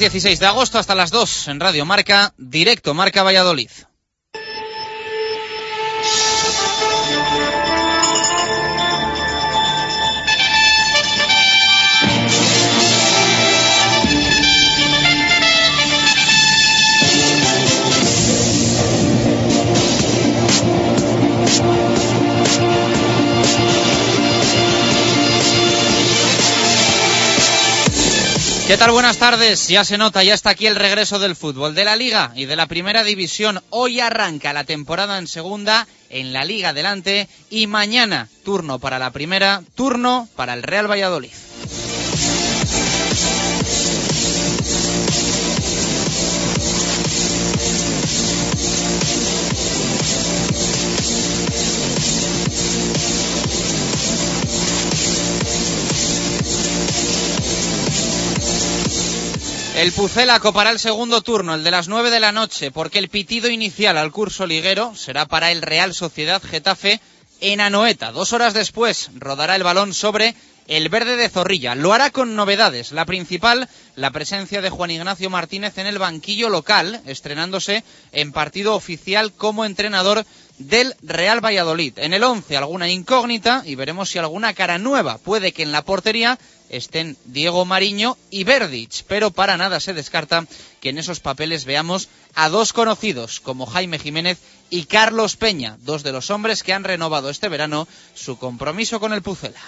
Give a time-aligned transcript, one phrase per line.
[0.00, 3.68] 16 de agosto hasta las 2 en Radio Marca, directo Marca Valladolid.
[28.70, 28.92] ¿Qué tal?
[28.92, 29.66] Buenas tardes.
[29.66, 32.54] Ya se nota, ya está aquí el regreso del fútbol de la Liga y de
[32.54, 33.60] la Primera División.
[33.70, 39.10] Hoy arranca la temporada en segunda en la Liga Adelante y mañana turno para la
[39.10, 41.32] Primera, turno para el Real Valladolid.
[59.80, 63.08] El Pucela copará el segundo turno, el de las 9 de la noche, porque el
[63.08, 67.00] pitido inicial al curso liguero será para el Real Sociedad Getafe
[67.40, 68.12] en Anoeta.
[68.12, 70.34] Dos horas después rodará el balón sobre
[70.66, 71.74] el verde de Zorrilla.
[71.74, 72.92] Lo hará con novedades.
[72.92, 77.82] La principal, la presencia de Juan Ignacio Martínez en el banquillo local, estrenándose
[78.12, 80.26] en partido oficial como entrenador
[80.58, 81.94] del Real Valladolid.
[81.96, 85.16] En el 11 alguna incógnita y veremos si alguna cara nueva.
[85.16, 86.38] Puede que en la portería
[86.70, 90.46] estén Diego Mariño y Verdic, pero para nada se descarta
[90.80, 94.38] que en esos papeles veamos a dos conocidos como Jaime Jiménez
[94.70, 99.12] y Carlos Peña, dos de los hombres que han renovado este verano su compromiso con
[99.12, 99.60] el Pucela.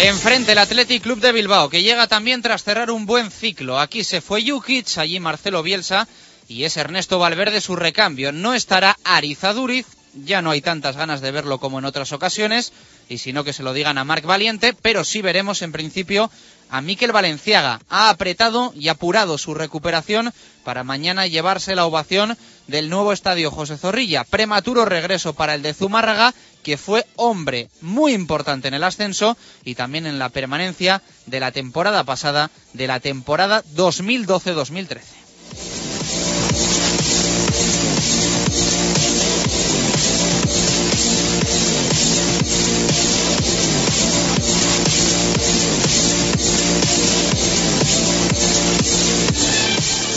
[0.00, 3.80] Enfrente el Athletic Club de Bilbao, que llega también tras cerrar un buen ciclo.
[3.80, 6.06] Aquí se fue Jukic, allí Marcelo Bielsa
[6.48, 8.32] y es Ernesto Valverde su recambio.
[8.32, 12.72] No estará Arizaduriz, ya no hay tantas ganas de verlo como en otras ocasiones,
[13.08, 16.30] y si no que se lo digan a Marc Valiente, pero sí veremos en principio
[16.70, 17.80] a Miquel Valenciaga.
[17.88, 20.32] Ha apretado y apurado su recuperación
[20.64, 24.24] para mañana llevarse la ovación del nuevo estadio José Zorrilla.
[24.24, 26.34] Prematuro regreso para el de Zumárraga,
[26.64, 31.52] que fue hombre muy importante en el ascenso y también en la permanencia de la
[31.52, 35.00] temporada pasada, de la temporada 2012-2013.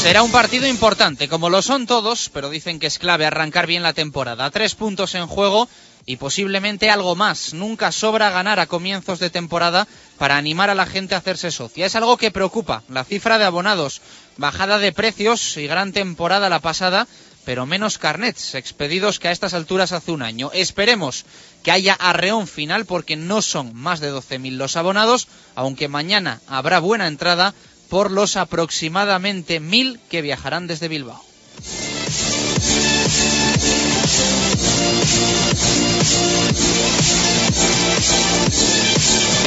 [0.08, 3.84] Será un partido importante, como lo son todos, pero dicen que es clave arrancar bien
[3.84, 4.50] la temporada.
[4.52, 5.68] Tres puntos en juego
[6.08, 7.54] y posiblemente algo más.
[7.54, 9.88] Nunca sobra ganar a comienzos de temporada
[10.18, 11.86] para animar a la gente a hacerse socia.
[11.86, 12.82] Es algo que preocupa.
[12.90, 14.02] La cifra de abonados,
[14.38, 17.08] bajada de precios y gran temporada la pasada,
[17.44, 20.50] pero menos carnets expedidos que a estas alturas hace un año.
[20.54, 21.26] Esperemos
[21.62, 26.80] que haya arreón final porque no son más de 12.000 los abonados, aunque mañana habrá
[26.80, 27.54] buena entrada
[27.90, 31.22] por los aproximadamente mil que viajarán desde Bilbao.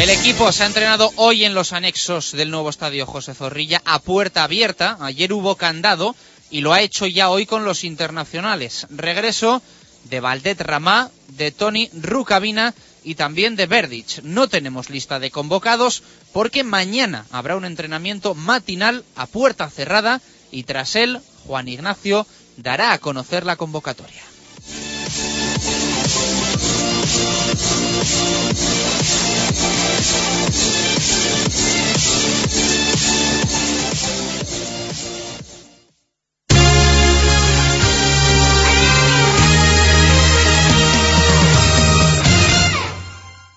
[0.01, 3.99] El equipo se ha entrenado hoy en los anexos del nuevo estadio José Zorrilla a
[3.99, 4.97] puerta abierta.
[5.01, 6.17] Ayer hubo candado
[6.51, 8.87] y lo ha hecho ya hoy con los internacionales.
[8.91, 9.63] Regreso
[10.05, 12.75] de Valdet Ramá, de Tony Rucabina
[13.05, 14.23] y también de Verdich.
[14.23, 16.03] No tenemos lista de convocados
[16.33, 22.27] porque mañana habrá un entrenamiento matinal a puerta cerrada y tras él Juan Ignacio
[22.57, 24.23] dará a conocer la convocatoria.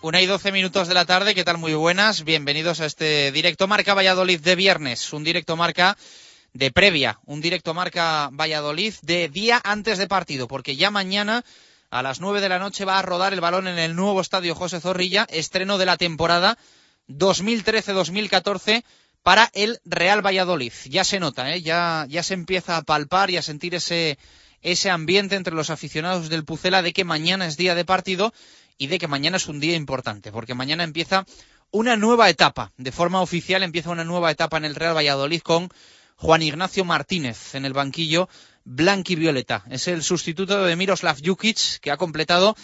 [0.02, 1.58] Una y doce minutos de la tarde, ¿qué tal?
[1.58, 2.24] Muy buenas.
[2.24, 5.14] Bienvenidos a este directo Marca Valladolid de viernes.
[5.14, 5.98] Un directo Marca
[6.54, 11.44] de previa, un directo Marca Valladolid de día antes de partido, porque ya mañana
[11.94, 14.56] a las nueve de la noche va a rodar el balón en el nuevo estadio
[14.56, 16.58] José Zorrilla, estreno de la temporada
[17.08, 18.84] 2013-2014
[19.22, 20.74] para el Real Valladolid.
[20.86, 21.62] Ya se nota, ¿eh?
[21.62, 24.18] ya, ya se empieza a palpar y a sentir ese,
[24.64, 28.34] ese ambiente entre los aficionados del Pucela de que mañana es día de partido
[28.80, 31.28] y de que mañana es un día importante, porque mañana empieza
[31.70, 35.70] una nueva etapa, de forma oficial empieza una nueva etapa en el Real Valladolid con
[36.16, 38.30] Juan Ignacio Martínez en el banquillo
[38.66, 39.64] blanquivioleta.
[39.70, 42.56] Es el sustituto de Miroslav Jukic, que ha completado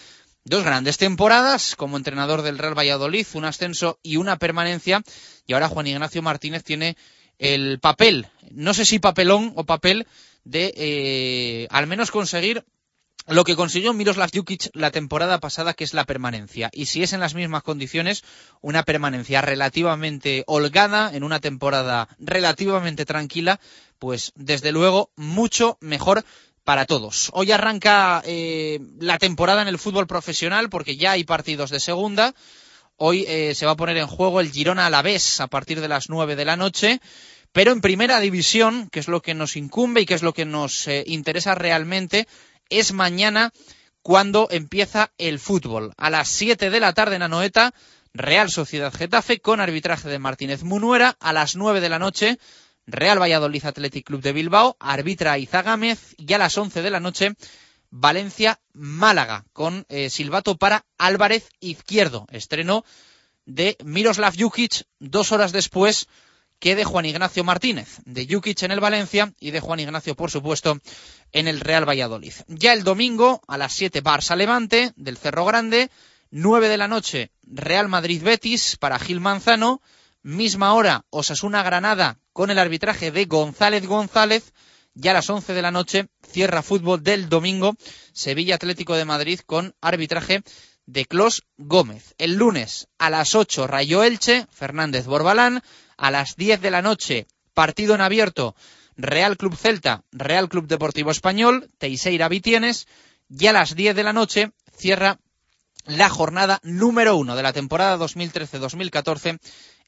[0.43, 5.03] dos grandes temporadas como entrenador del Real Valladolid, un ascenso y una permanencia,
[5.45, 6.97] y ahora Juan Ignacio Martínez tiene
[7.37, 10.07] el papel, no sé si papelón o papel,
[10.43, 12.65] de eh, al menos conseguir
[13.29, 16.69] lo que consiguió Miroslav Jukic la temporada pasada, que es la permanencia.
[16.73, 18.23] Y si es en las mismas condiciones,
[18.61, 23.59] una permanencia relativamente holgada, en una temporada relativamente tranquila,
[23.99, 26.25] pues desde luego mucho mejor
[26.63, 27.29] para todos.
[27.33, 32.33] Hoy arranca eh, la temporada en el fútbol profesional porque ya hay partidos de segunda.
[32.95, 35.81] Hoy eh, se va a poner en juego el Girona a la vez a partir
[35.81, 36.99] de las nueve de la noche.
[37.51, 40.45] Pero en primera división, que es lo que nos incumbe y que es lo que
[40.45, 42.27] nos eh, interesa realmente,
[42.69, 43.51] es mañana
[44.01, 45.93] cuando empieza el fútbol.
[45.97, 47.73] A las 7 de la tarde en Anoeta,
[48.13, 51.15] Real Sociedad Getafe con arbitraje de Martínez Munuera.
[51.19, 52.39] A las 9 de la noche,
[52.87, 56.15] Real Valladolid Athletic Club de Bilbao, arbitra Izagámez.
[56.17, 57.35] Y a las 11 de la noche,
[57.91, 62.25] Valencia Málaga con eh, silbato para Álvarez Izquierdo.
[62.31, 62.85] Estreno
[63.45, 66.07] de Miroslav Jukic dos horas después
[66.59, 70.29] que de Juan Ignacio Martínez, de Jukic en el Valencia y de Juan Ignacio, por
[70.29, 70.79] supuesto,
[71.31, 72.33] en el Real Valladolid.
[72.47, 75.89] Ya el domingo, a las 7, Barça Levante, del Cerro Grande,
[76.31, 79.81] 9 de la noche, Real Madrid Betis para Gil Manzano,
[80.21, 84.53] misma hora, Osasuna Granada con el arbitraje de González González,
[84.93, 87.75] ya a las 11 de la noche, cierra fútbol del domingo,
[88.13, 90.43] Sevilla Atlético de Madrid con arbitraje
[90.91, 92.15] de Clos Gómez.
[92.17, 95.61] El lunes a las 8 Rayo Elche, Fernández Borbalán,
[95.97, 98.55] a las 10 de la noche, partido en abierto,
[98.97, 102.87] Real Club Celta, Real Club Deportivo Español, Teixeira Vitienes,
[103.29, 105.19] y a las 10 de la noche cierra
[105.85, 109.39] la jornada número uno de la temporada 2013-2014,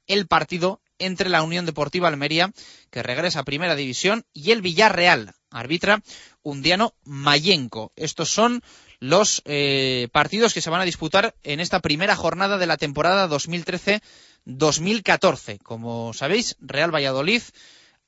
[0.06, 2.52] el partido entre la Unión Deportiva Almería,
[2.92, 6.04] que regresa a Primera División, y el Villarreal, arbitra
[6.44, 7.92] Undiano Mayenco.
[7.96, 8.62] Estos son
[9.02, 13.28] los eh, partidos que se van a disputar en esta primera jornada de la temporada
[13.28, 14.02] 2013
[14.46, 15.60] 2014.
[15.60, 17.42] Como sabéis, Real Valladolid,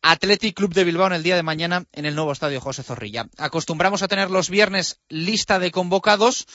[0.03, 3.27] Athletic Club de Bilbao en el día de mañana en el nuevo estadio José Zorrilla.
[3.37, 6.45] Acostumbramos a tener los viernes lista de convocados.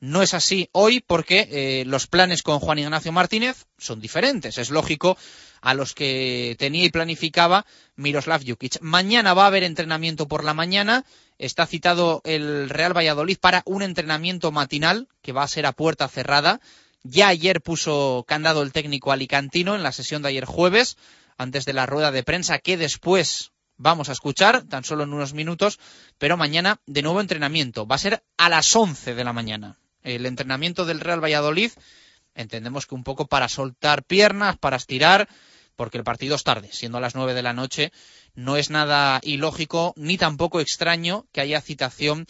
[0.00, 4.58] No es así hoy porque eh, los planes con Juan Ignacio Martínez son diferentes.
[4.58, 5.16] Es lógico
[5.60, 7.64] a los que tenía y planificaba
[7.96, 8.80] Miroslav Jukic.
[8.80, 11.04] Mañana va a haber entrenamiento por la mañana.
[11.38, 16.06] Está citado el Real Valladolid para un entrenamiento matinal que va a ser a puerta
[16.08, 16.60] cerrada
[17.04, 20.96] ya ayer puso candado el técnico alicantino en la sesión de ayer jueves,
[21.36, 25.34] antes de la rueda de prensa que después vamos a escuchar, tan solo en unos
[25.34, 25.78] minutos,
[26.18, 27.86] pero mañana de nuevo entrenamiento.
[27.86, 29.78] Va a ser a las 11 de la mañana.
[30.04, 31.72] El entrenamiento del Real Valladolid,
[32.34, 35.28] entendemos que un poco para soltar piernas, para estirar,
[35.76, 37.90] porque el partido es tarde, siendo a las nueve de la noche,
[38.34, 42.26] no es nada ilógico ni tampoco extraño que haya citación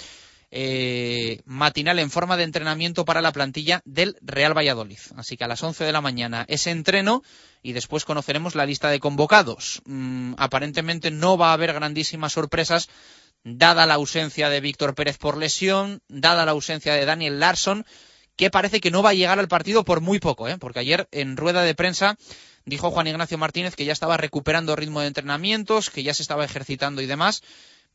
[0.56, 5.00] eh, matinal en forma de entrenamiento para la plantilla del Real Valladolid.
[5.16, 7.24] Así que a las 11 de la mañana ese entreno
[7.60, 9.82] y después conoceremos la lista de convocados.
[9.84, 12.88] Mm, aparentemente no va a haber grandísimas sorpresas
[13.42, 17.84] dada la ausencia de Víctor Pérez por lesión, dada la ausencia de Daniel Larsson,
[18.36, 20.56] que parece que no va a llegar al partido por muy poco, ¿eh?
[20.56, 22.16] porque ayer en rueda de prensa
[22.64, 26.44] dijo Juan Ignacio Martínez que ya estaba recuperando ritmo de entrenamientos, que ya se estaba
[26.44, 27.42] ejercitando y demás,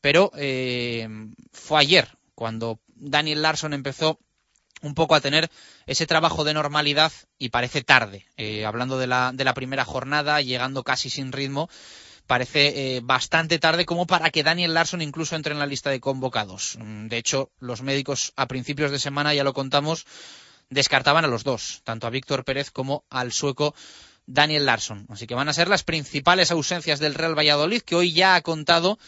[0.02, 1.08] pero eh,
[1.52, 4.18] fue ayer cuando Daniel Larson empezó
[4.80, 5.50] un poco a tener
[5.84, 8.24] ese trabajo de normalidad y parece tarde.
[8.38, 11.68] Eh, hablando de la, de la primera jornada, llegando casi sin ritmo,
[12.26, 16.00] parece eh, bastante tarde como para que Daniel Larson incluso entre en la lista de
[16.00, 16.78] convocados.
[16.80, 20.06] Mm, de hecho, los médicos a principios de semana, ya lo contamos,
[20.70, 23.74] descartaban a los dos, tanto a Víctor Pérez como al sueco
[24.24, 25.04] Daniel Larson.
[25.10, 28.40] Así que van a ser las principales ausencias del Real Valladolid, que hoy ya ha
[28.40, 28.98] contado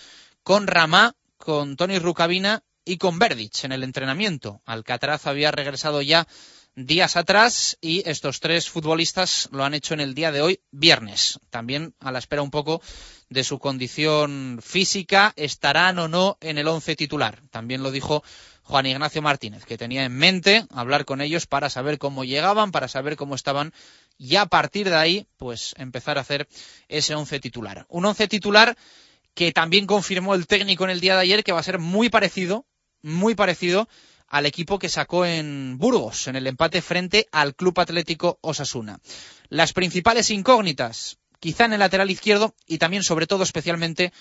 [0.42, 4.60] con Ramá, con Tony Rucabina y con Verdic en el entrenamiento.
[4.64, 6.26] Alcatraz había regresado ya
[6.74, 11.38] días atrás y estos tres futbolistas lo han hecho en el día de hoy, viernes.
[11.50, 12.80] También a la espera un poco
[13.28, 17.42] de su condición física, estarán o no en el once titular.
[17.50, 18.22] También lo dijo
[18.62, 22.88] Juan Ignacio Martínez, que tenía en mente hablar con ellos para saber cómo llegaban, para
[22.88, 23.72] saber cómo estaban
[24.18, 26.48] y a partir de ahí, pues empezar a hacer
[26.88, 27.86] ese once titular.
[27.88, 28.76] Un once titular
[29.34, 32.10] que también confirmó el técnico en el día de ayer que va a ser muy
[32.10, 32.66] parecido
[33.02, 33.88] muy parecido
[34.28, 38.98] al equipo que sacó en Burgos, en el empate frente al Club Atlético Osasuna.
[39.50, 44.12] Las principales incógnitas, quizá en el lateral izquierdo y también, sobre todo, especialmente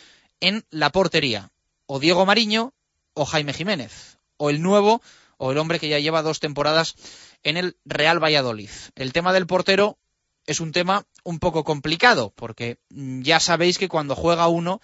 [0.42, 1.52] en la portería.
[1.86, 2.74] O Diego Mariño
[3.14, 4.18] o Jaime Jiménez.
[4.36, 5.02] O el nuevo
[5.38, 6.96] o el hombre que ya lleva dos temporadas
[7.44, 8.70] en el Real Valladolid.
[8.96, 9.98] El tema del portero
[10.46, 14.82] es un tema un poco complicado, porque ya sabéis que cuando juega uno,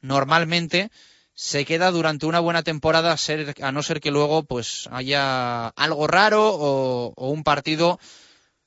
[0.00, 0.90] normalmente
[1.34, 6.54] se queda durante una buena temporada a, no ser que luego pues haya algo raro
[6.54, 7.98] o, un partido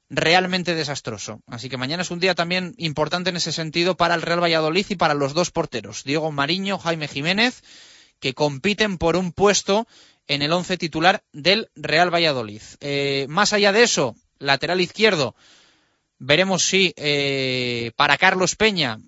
[0.10, 1.42] realmente desastroso.
[1.48, 4.86] Así que mañana es un día también importante en ese sentido para el Real Valladolid
[4.90, 7.64] y para los dos porteros, Diego Mariño, Jaime Jiménez,
[8.20, 9.88] que compiten por un puesto
[10.28, 12.62] en el once titular del Real Valladolid.
[12.80, 15.36] Eh, más allá de eso, lateral izquierdo,
[16.18, 19.00] veremos si eh, para Carlos Peña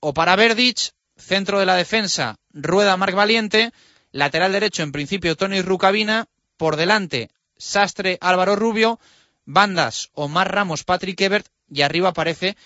[0.00, 3.72] o para Verdic Centro de la defensa, Rueda Marc Valiente.
[4.12, 6.26] Lateral derecho, en principio, Tony Rucabina.
[6.56, 8.98] Por delante, Sastre Álvaro Rubio.
[9.44, 11.46] Bandas, Omar Ramos, Patrick Ebert.
[11.68, 12.56] Y arriba aparece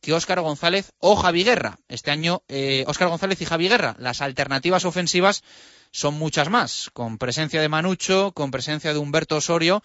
[0.00, 1.78] que Óscar González o Javi Guerra.
[1.88, 3.96] Este año, eh, Óscar González y Javi Guerra.
[3.98, 5.42] Las alternativas ofensivas
[5.90, 6.90] son muchas más.
[6.92, 9.82] Con presencia de Manucho, con presencia de Humberto Osorio,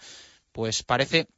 [0.52, 1.28] pues parece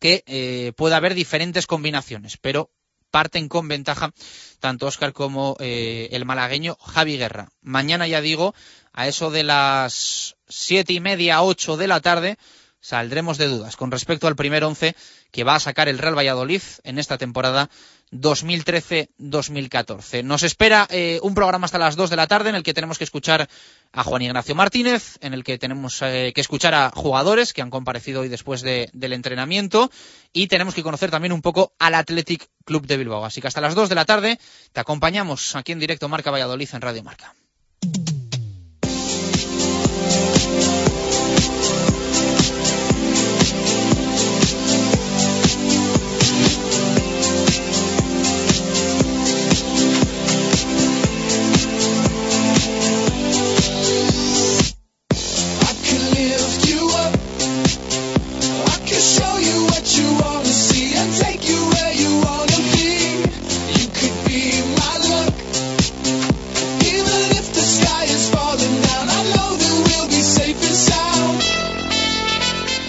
[0.00, 2.36] que eh, puede haber diferentes combinaciones.
[2.36, 2.70] Pero
[3.10, 4.12] parten con ventaja
[4.60, 7.48] tanto Óscar como eh, el malagueño Javi Guerra.
[7.62, 8.54] Mañana ya digo,
[8.92, 12.38] a eso de las siete y media, ocho de la tarde,
[12.80, 14.94] saldremos de dudas con respecto al primer once
[15.32, 17.68] que va a sacar el Real Valladolid en esta temporada
[18.12, 20.22] 2013-2014.
[20.22, 22.98] Nos espera eh, un programa hasta las 2 de la tarde en el que tenemos
[22.98, 23.48] que escuchar
[23.92, 27.70] a Juan Ignacio Martínez, en el que tenemos eh, que escuchar a jugadores que han
[27.70, 29.90] comparecido hoy después del entrenamiento
[30.32, 33.24] y tenemos que conocer también un poco al Athletic Club de Bilbao.
[33.24, 34.38] Así que hasta las 2 de la tarde
[34.72, 37.34] te acompañamos aquí en directo Marca Valladolid en Radio Marca.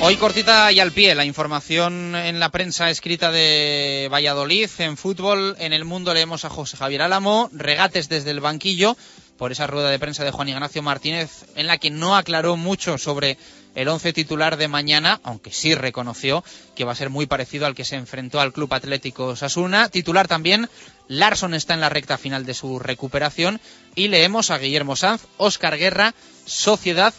[0.07, 4.69] Hoy cortita y al pie la información en la prensa escrita de Valladolid.
[4.77, 8.95] En fútbol, en el mundo leemos a José Javier Álamo, regates desde el banquillo
[9.37, 12.97] por esa rueda de prensa de Juan Ignacio Martínez en la que no aclaró mucho
[12.97, 13.37] sobre
[13.75, 16.41] el once titular de mañana, aunque sí reconoció
[16.73, 19.89] que va a ser muy parecido al que se enfrentó al Club Atlético Sasuna.
[19.89, 20.69] Titular también,
[21.09, 23.59] Larson está en la recta final de su recuperación
[23.93, 27.13] y leemos a Guillermo Sanz, Óscar Guerra, Sociedad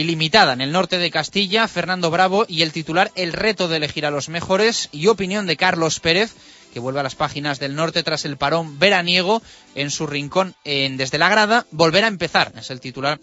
[0.00, 4.06] ilimitada en el norte de Castilla, Fernando Bravo y el titular El reto de elegir
[4.06, 6.34] a los mejores y opinión de Carlos Pérez,
[6.72, 9.40] que vuelve a las páginas del norte tras el parón veraniego
[9.76, 11.66] en su rincón en Desde la Grada.
[11.70, 13.20] Volver a empezar, es el titular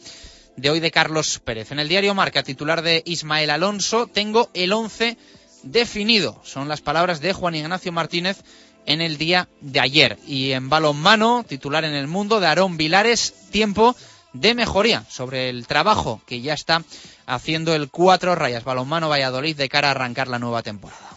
[0.55, 1.71] de hoy de Carlos Pérez.
[1.71, 5.17] En el diario Marca, titular de Ismael Alonso, tengo el 11
[5.63, 6.39] definido.
[6.45, 8.43] Son las palabras de Juan Ignacio Martínez
[8.85, 10.17] en el día de ayer.
[10.25, 13.93] Y en balonmano, titular en el mundo de Aarón Vilares, tiempo
[14.33, 16.83] de mejoría sobre el trabajo que ya está
[17.25, 21.10] haciendo el cuatro rayas balonmano Valladolid de cara a arrancar la nueva temporada.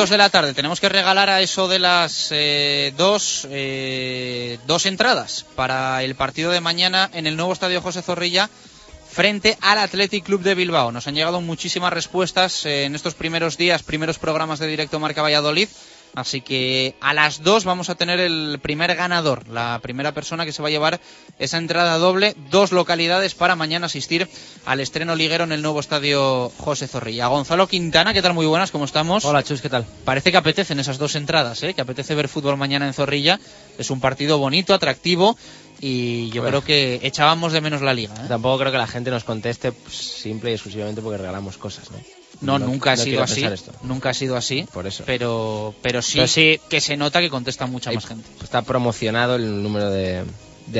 [0.00, 0.54] 22 minutos de la tarde.
[0.54, 6.50] Tenemos que regalar a eso de las eh, dos, eh, dos entradas para el partido
[6.50, 8.48] de mañana en el nuevo estadio José Zorrilla
[9.10, 10.90] frente al Athletic Club de Bilbao.
[10.90, 15.20] Nos han llegado muchísimas respuestas eh, en estos primeros días, primeros programas de directo Marca
[15.20, 15.68] Valladolid.
[16.14, 20.52] Así que a las dos vamos a tener el primer ganador, la primera persona que
[20.52, 21.00] se va a llevar
[21.38, 24.28] esa entrada doble, dos localidades para mañana asistir
[24.66, 27.28] al estreno liguero en el nuevo estadio José Zorrilla.
[27.28, 28.34] Gonzalo Quintana, ¿qué tal?
[28.34, 29.24] Muy buenas, ¿cómo estamos?
[29.24, 29.86] Hola, Chus, ¿qué tal?
[30.04, 31.74] Parece que apetecen esas dos entradas, ¿eh?
[31.74, 33.38] que apetece ver fútbol mañana en Zorrilla.
[33.78, 35.36] Es un partido bonito, atractivo
[35.80, 38.14] y yo creo que echábamos de menos la liga.
[38.14, 38.28] ¿eh?
[38.28, 42.19] Tampoco creo que la gente nos conteste pues, simple y exclusivamente porque regalamos cosas, ¿no?
[42.40, 43.44] No, nunca ha sido así.
[43.82, 44.66] Nunca ha sido así.
[44.72, 45.04] Por eso.
[45.06, 46.20] Pero, pero sí,
[46.68, 48.28] que se nota que contesta mucha más gente.
[48.42, 50.24] Está promocionado el número de,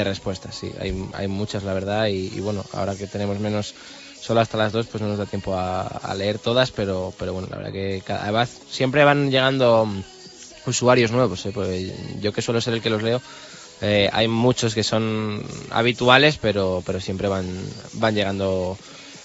[0.04, 0.72] respuestas, sí.
[0.80, 2.06] Hay, hay muchas, la verdad.
[2.06, 3.74] Y, bueno, ahora que tenemos menos
[4.20, 6.70] solo hasta las dos, pues no nos da tiempo a, leer todas.
[6.70, 9.88] Pero, pero bueno, la verdad que cada, siempre van llegando
[10.66, 11.44] usuarios nuevos.
[11.46, 11.52] ¿eh?
[11.52, 13.20] Pues yo que suelo ser el que los leo.
[13.82, 17.46] Eh, hay muchos que son habituales, pero, pero siempre van,
[17.94, 18.76] van llegando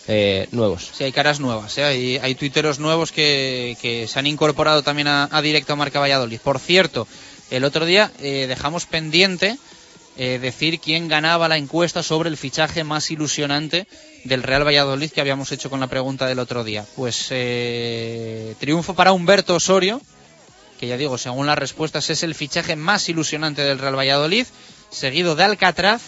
[0.07, 0.91] eh, nuevos.
[0.93, 1.83] Sí, hay caras nuevas, ¿eh?
[1.83, 6.39] hay, hay tuiteros nuevos que, se han incorporado también a, a, Directo Marca Valladolid.
[6.39, 7.07] Por cierto,
[7.49, 9.57] el otro día eh, dejamos pendiente
[10.15, 13.85] decir quién ganaba la encuesta sobre el fichaje más ilusionante
[14.23, 16.85] del Real Valladolid que habíamos hecho con la pregunta del otro día.
[16.95, 17.33] Pues
[18.57, 20.01] triunfo para Humberto Osorio,
[20.79, 24.45] que ya digo, según las respuestas es el fichaje más ilusionante del Real Valladolid,
[24.89, 26.01] seguido de Alcatraz,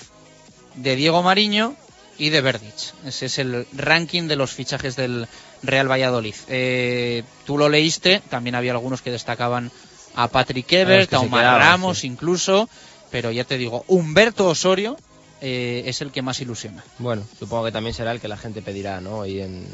[0.76, 1.76] de Diego Mariño
[2.18, 2.94] y de Verdic.
[3.06, 5.28] Ese es el ranking de los fichajes del
[5.64, 6.36] Real Valladolid.
[6.48, 9.72] Eh, tú lo leíste, también había algunos que destacaban
[10.16, 12.70] a Patrick Ebert, a Omar Ramos incluso,
[13.12, 14.98] pero ya te digo, Humberto Osorio
[15.42, 16.84] eh, es el que más ilusiona.
[16.98, 19.26] Bueno, supongo que también será el que la gente pedirá, ¿no?
[19.26, 19.66] Y en,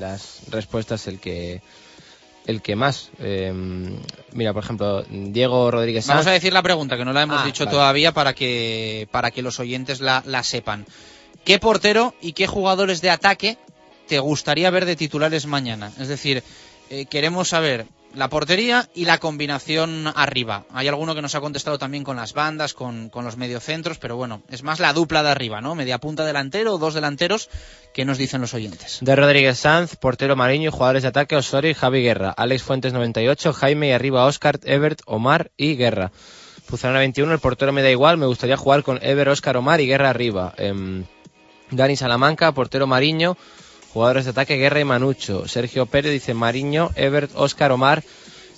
[0.00, 1.60] las respuestas el que
[2.46, 3.10] el que más.
[3.18, 3.52] Eh,
[4.32, 7.44] mira, por ejemplo, Diego Rodríguez Vamos a decir la pregunta, que no la hemos ah,
[7.44, 10.86] dicho todavía para que, para que los oyentes la, la sepan.
[11.48, 13.56] ¿Qué portero y qué jugadores de ataque
[14.06, 15.90] te gustaría ver de titulares mañana?
[15.98, 16.42] Es decir,
[16.90, 20.66] eh, queremos saber la portería y la combinación arriba.
[20.74, 24.42] Hay alguno que nos ha contestado también con las bandas, con, los mediocentros, pero bueno,
[24.50, 25.74] es más la dupla de arriba, ¿no?
[25.74, 27.48] Media punta delantero o dos delanteros,
[27.94, 28.98] ¿qué nos dicen los oyentes?
[29.00, 32.28] De Rodríguez Sanz, portero Mariño, jugadores de ataque Osorio y Javi Guerra.
[32.28, 36.12] Alex Fuentes 98, Jaime y arriba Oscar, Ebert, Omar y Guerra.
[36.66, 39.86] Puzana 21, el portero me da igual, me gustaría jugar con Ever, Oscar, Omar y
[39.86, 40.52] Guerra arriba.
[40.58, 41.06] Em,
[41.70, 43.36] Dani Salamanca, portero Mariño,
[43.92, 45.48] jugadores de ataque Guerra y Manucho.
[45.48, 48.02] Sergio Pérez dice Mariño, Ebert, Oscar Omar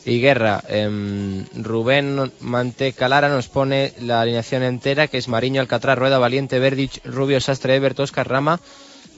[0.04, 0.62] y Guerra.
[0.68, 7.00] Em, Rubén Mantecalara nos pone la alineación entera que es Mariño, Alcatraz, Rueda, Valiente, Verdich,
[7.04, 8.60] Rubio, Sastre, Ebert, Oscar Rama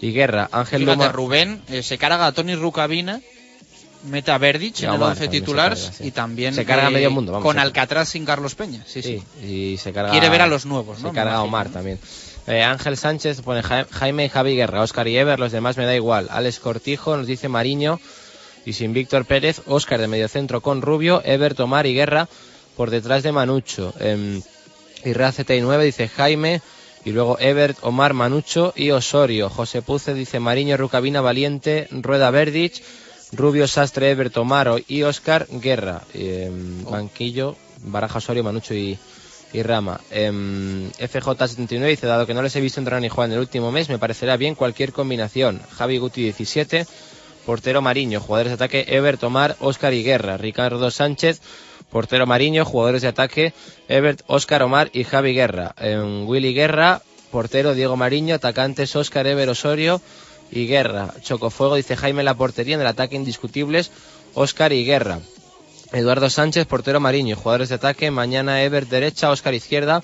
[0.00, 0.48] y Guerra.
[0.52, 3.20] Ángel Fíjate, Rubén eh, se carga a Tony Rucabina
[4.04, 8.08] mete a Verdich en el 11 titular y también se carga medio mundo con Alcatraz
[8.08, 11.10] sin Carlos Peña sí, sí, y se carga, quiere ver a los nuevos ¿no?
[11.10, 11.98] se carga a Omar también
[12.46, 15.94] eh, Ángel Sánchez pone Jaime y Javi Guerra, Oscar y Ever, los demás me da
[15.94, 16.28] igual.
[16.30, 18.00] Alex Cortijo nos dice Mariño
[18.64, 22.28] y sin Víctor Pérez, Oscar de mediocentro con Rubio, Ever, Tomar y Guerra
[22.76, 23.92] por detrás de Manucho.
[24.00, 24.40] Eh,
[25.04, 26.62] y 9 dice Jaime
[27.04, 29.50] y luego Ebert, Omar, Manucho y Osorio.
[29.50, 32.82] José Puce dice Mariño, Rucabina, Valiente, Rueda Verdich,
[33.32, 36.02] Rubio, Sastre, Ebert, Omar y Oscar, Guerra.
[36.14, 38.98] Em, banquillo, Baraja, Osorio, Manucho y,
[39.52, 40.00] y Rama.
[40.10, 43.70] Em, FJ79 dice, dado que no les he visto entrar ni jugar en el último
[43.70, 45.60] mes, me parecerá bien cualquier combinación.
[45.70, 46.86] Javi Guti 17,
[47.44, 51.40] portero Mariño, jugadores de ataque Ebert, Omar, Oscar y Guerra, Ricardo Sánchez,
[51.90, 53.52] portero Mariño, jugadores de ataque
[53.88, 59.48] Ebert, Oscar, Omar y Javi Guerra, en Willy Guerra, portero Diego Mariño, atacantes Oscar, Eber,
[59.48, 60.00] Osorio
[60.50, 63.90] y Guerra, Chocofuego, dice Jaime la portería, en el ataque indiscutibles
[64.34, 65.20] Oscar y Guerra.
[65.92, 70.02] Eduardo Sánchez, portero Mariño, jugadores de ataque, mañana Ever derecha, Oscar izquierda,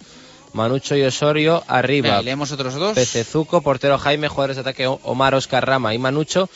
[0.52, 2.20] Manucho y Osorio arriba.
[2.20, 2.94] Leemos otros dos.
[2.94, 6.48] Pecezuco, portero Jaime, jugadores de ataque Omar, Oscar Rama y Manucho.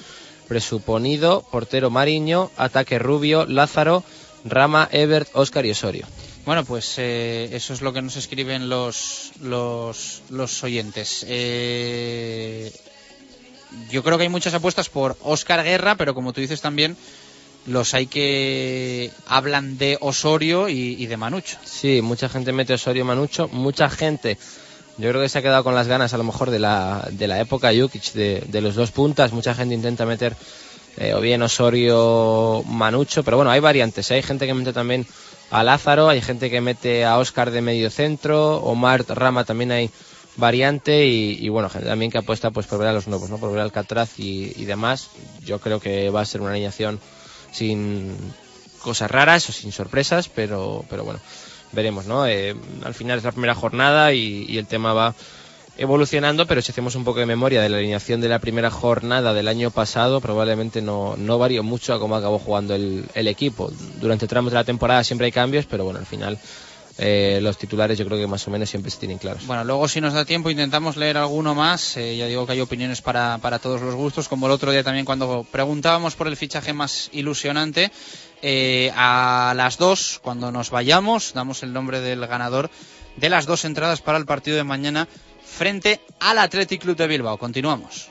[0.49, 4.05] Presuponido, portero Mariño, ataque Rubio, Lázaro,
[4.45, 6.07] Rama, Ebert, Oscar y Osorio.
[6.45, 11.25] Bueno, pues eh, eso es lo que nos escriben los, los, los oyentes.
[11.29, 12.73] Eh,
[13.91, 16.97] yo creo que hay muchas apuestas por Oscar Guerra, pero como tú dices también,
[17.67, 21.59] los hay que hablan de Osorio y, de Manucho.
[21.65, 24.39] Sí, mucha gente mete Osorio Manucho, mucha gente
[24.99, 27.27] yo creo que se ha quedado con las ganas a lo mejor de la, de
[27.27, 30.37] la época Jukic, de, los dos puntas, mucha gente intenta meter
[30.99, 34.15] eh, o bien Osorio Manucho, pero bueno, hay variantes, ¿eh?
[34.15, 35.07] hay gente que mete también
[35.51, 39.91] a Lázaro, hay gente que mete a Oscar de medio centro, Omar Rama también hay
[40.37, 43.39] variante y, bueno, gente también que apuesta pues por ver a los nuevos, ¿no?
[43.39, 45.11] por ver al Alcatraz y, y demás.
[45.45, 47.01] Yo creo que va a ser una alineación
[47.53, 48.17] sin
[48.81, 51.21] cosas raras o sin sorpresas, pero, pero bueno,
[51.73, 52.27] veremos, ¿no?
[52.27, 55.15] Eh, al final es la primera jornada y, y, el tema va
[55.79, 59.33] evolucionando, pero si hacemos un poco de memoria de la alineación de la primera jornada
[59.33, 63.71] del año pasado, probablemente no, no varió mucho a cómo acabó jugando el, el equipo.
[64.01, 66.39] Durante tramos de la temporada siempre hay cambios, pero bueno, al final
[66.99, 69.47] eh, los titulares yo creo que más o menos siempre se tienen claros.
[69.47, 71.97] Bueno, luego si nos da tiempo intentamos leer alguno más.
[71.97, 74.85] Eh, ya digo que hay opiniones para, para, todos los gustos, como el otro día
[74.85, 77.91] también cuando preguntábamos por el fichaje más ilusionante.
[78.43, 82.71] Eh, a las dos, cuando nos vayamos, damos el nombre del ganador
[83.17, 85.09] de las dos entradas para el partido de mañana
[85.45, 87.39] frente al Athletic Club de Bilbao.
[87.39, 88.11] Continuamos.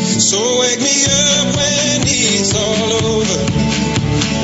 [0.19, 3.41] So wake me up when it's all over.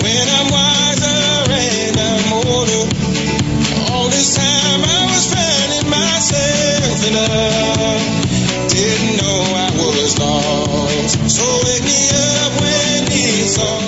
[0.04, 2.84] When I'm wiser and I'm older.
[3.92, 8.70] All this time I was finding myself in love.
[8.70, 11.36] Didn't know I was lost.
[11.36, 12.37] So wake me up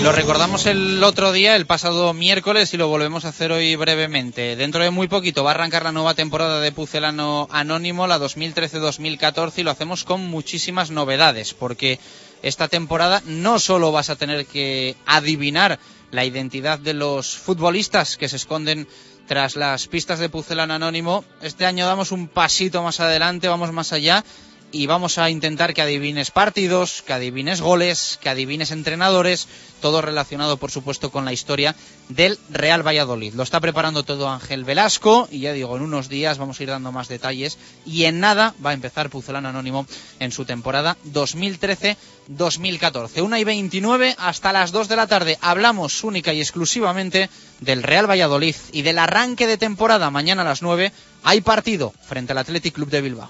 [0.01, 4.55] Lo recordamos el otro día, el pasado miércoles, y lo volvemos a hacer hoy brevemente.
[4.55, 9.57] Dentro de muy poquito va a arrancar la nueva temporada de Pucelano Anónimo, la 2013-2014,
[9.57, 11.99] y lo hacemos con muchísimas novedades, porque
[12.41, 15.79] esta temporada no solo vas a tener que adivinar
[16.11, 18.87] la identidad de los futbolistas que se esconden
[19.27, 23.93] tras las pistas de Pucelano Anónimo, este año damos un pasito más adelante, vamos más
[23.93, 24.23] allá
[24.71, 29.47] y vamos a intentar que adivines partidos, que adivines goles, que adivines entrenadores,
[29.81, 31.75] todo relacionado por supuesto con la historia
[32.09, 33.33] del Real Valladolid.
[33.33, 36.69] Lo está preparando todo Ángel Velasco y ya digo, en unos días vamos a ir
[36.69, 39.87] dando más detalles y en nada va a empezar Pucelano Anónimo
[40.19, 43.21] en su temporada 2013-2014.
[43.21, 47.29] Una y 29 hasta las 2 de la tarde hablamos única y exclusivamente
[47.59, 52.31] del Real Valladolid y del arranque de temporada mañana a las 9 hay partido frente
[52.31, 53.29] al Athletic Club de Bilbao.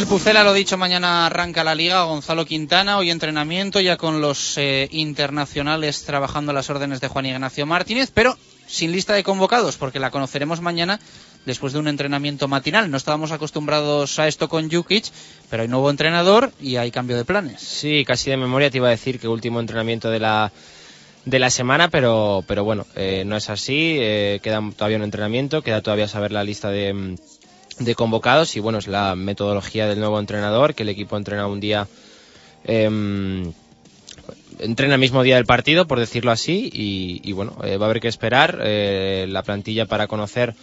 [0.00, 2.04] Del Pucela, lo dicho, mañana arranca la liga.
[2.04, 7.66] Gonzalo Quintana, hoy entrenamiento ya con los eh, internacionales trabajando las órdenes de Juan Ignacio
[7.66, 10.98] Martínez, pero sin lista de convocados, porque la conoceremos mañana
[11.44, 12.90] después de un entrenamiento matinal.
[12.90, 15.04] No estábamos acostumbrados a esto con Jukic,
[15.50, 17.60] pero hay nuevo entrenador y hay cambio de planes.
[17.60, 20.50] Sí, casi de memoria te iba a decir que último entrenamiento de la
[21.26, 25.60] de la semana, pero, pero bueno, eh, no es así, eh, queda todavía un entrenamiento,
[25.60, 27.18] queda todavía saber la lista de,
[27.80, 31.60] de convocados y bueno, es la metodología del nuevo entrenador, que el equipo entrena un
[31.60, 31.88] día,
[32.64, 33.52] eh,
[34.58, 37.88] entrena el mismo día del partido, por decirlo así, y, y bueno, eh, va a
[37.90, 40.54] haber que esperar eh, la plantilla para conocer.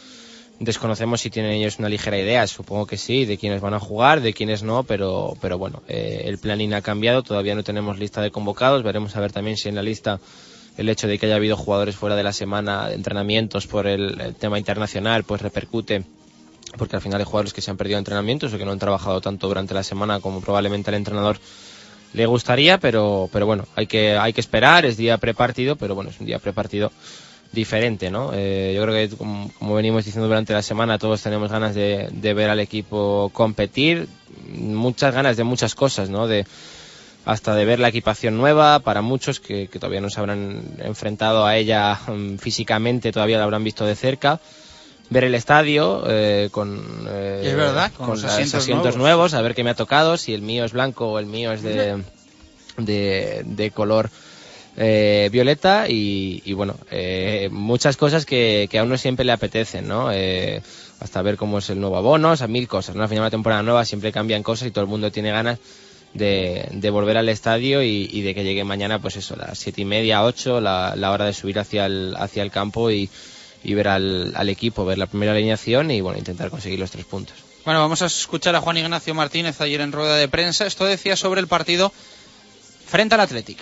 [0.60, 4.22] Desconocemos si tienen ellos una ligera idea, supongo que sí, de quiénes van a jugar,
[4.22, 8.22] de quiénes no, pero, pero bueno, eh, el planning ha cambiado, todavía no tenemos lista
[8.22, 10.20] de convocados, veremos a ver también si en la lista
[10.78, 14.20] el hecho de que haya habido jugadores fuera de la semana de entrenamientos por el,
[14.20, 16.04] el tema internacional, pues repercute
[16.78, 19.22] porque al final hay jugadores que se han perdido entrenamientos o que no han trabajado
[19.22, 21.40] tanto durante la semana como probablemente al entrenador
[22.14, 26.10] le gustaría, pero, pero bueno, hay que, hay que esperar, es día prepartido, pero bueno,
[26.10, 26.92] es un día prepartido
[27.52, 28.32] diferente, ¿no?
[28.34, 32.50] Eh, yo creo que, como, venimos diciendo durante la semana, todos tenemos ganas de, ver
[32.50, 34.08] al equipo competir,
[34.50, 36.28] muchas ganas de muchas cosas, ¿no?
[36.28, 36.46] De,
[37.26, 41.46] hasta de ver la equipación nueva, para muchos que, que todavía no se habrán enfrentado
[41.46, 44.40] a ella um, físicamente, todavía la habrán visto de cerca.
[45.10, 49.32] Ver el estadio eh, con, eh, es verdad, con, con los asientos, asientos nuevos.
[49.32, 49.34] nuevos.
[49.34, 51.62] a ver qué me ha tocado, si el mío es blanco o el mío es
[51.64, 52.04] de,
[52.78, 54.10] de, de color
[54.80, 59.88] eh, Violeta y, y bueno, eh, muchas cosas que, que, a uno siempre le apetecen,
[59.88, 60.12] ¿no?
[60.12, 60.62] Eh,
[61.00, 63.02] hasta ver cómo es el nuevo abono, o sea, mil cosas, ¿no?
[63.02, 65.58] Al final de una temporada nueva siempre cambian cosas y todo el mundo tiene ganas
[66.14, 69.82] de, de volver al estadio y, y, de que llegue mañana, pues eso, las siete
[69.82, 73.10] y media, ocho, la, la hora de subir hacia el, hacia el campo y,
[73.68, 77.06] y ver al, al equipo, ver la primera alineación y bueno, intentar conseguir los tres
[77.06, 77.36] puntos.
[77.66, 80.66] Bueno, vamos a escuchar a Juan Ignacio Martínez ayer en rueda de prensa.
[80.66, 81.92] Esto decía sobre el partido
[82.86, 83.60] frente al Athletic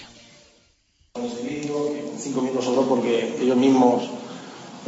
[2.26, 4.04] cinco minutos solo porque ellos mismos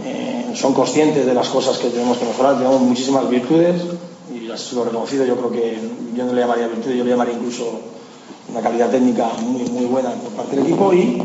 [0.04, 2.58] eh, son conscientes de las cosas que tenemos que mejorar.
[2.58, 3.82] Tenemos muchísimas virtudes
[4.34, 5.26] y las lo he reconocido.
[5.26, 5.78] Yo creo que
[6.16, 7.80] yo no le llamaría virtudes, yo le llamaría incluso
[8.50, 11.22] una calidad técnica muy, muy buena por parte del equipo y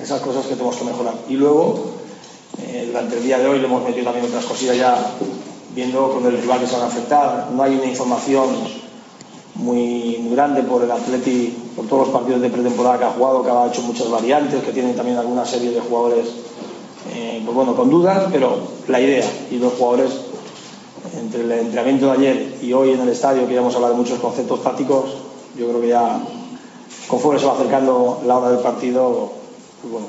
[0.00, 1.14] esas cosas que tenemos que mejorar.
[1.28, 1.94] Y luego,
[2.56, 4.96] eh, durante el día de hoy le hemos metido también otras cosillas ya
[5.74, 7.48] viendo con el rival que se van a afectar.
[7.52, 8.46] No hay una información
[9.58, 13.50] muy, grande por el Atleti, por todos los partidos de pretemporada que ha jugado, que
[13.50, 16.26] ha hecho muchas variantes, que tiene también alguna serie de jugadores,
[17.14, 20.12] eh, pues bueno, con dudas, pero la idea y los jugadores,
[21.16, 24.00] entre el entrenamiento de ayer y hoy en el estadio, que ya hemos hablado de
[24.00, 25.04] muchos conceptos tácticos,
[25.58, 26.20] yo creo que ya,
[27.08, 29.32] conforme se va acercando la hora del partido,
[29.80, 30.06] pues bueno,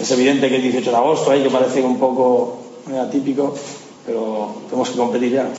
[0.00, 2.58] es evidente que el 18 de agosto, eh, que parece un poco
[3.00, 3.54] atípico,
[4.04, 5.52] pero tenemos que competir ya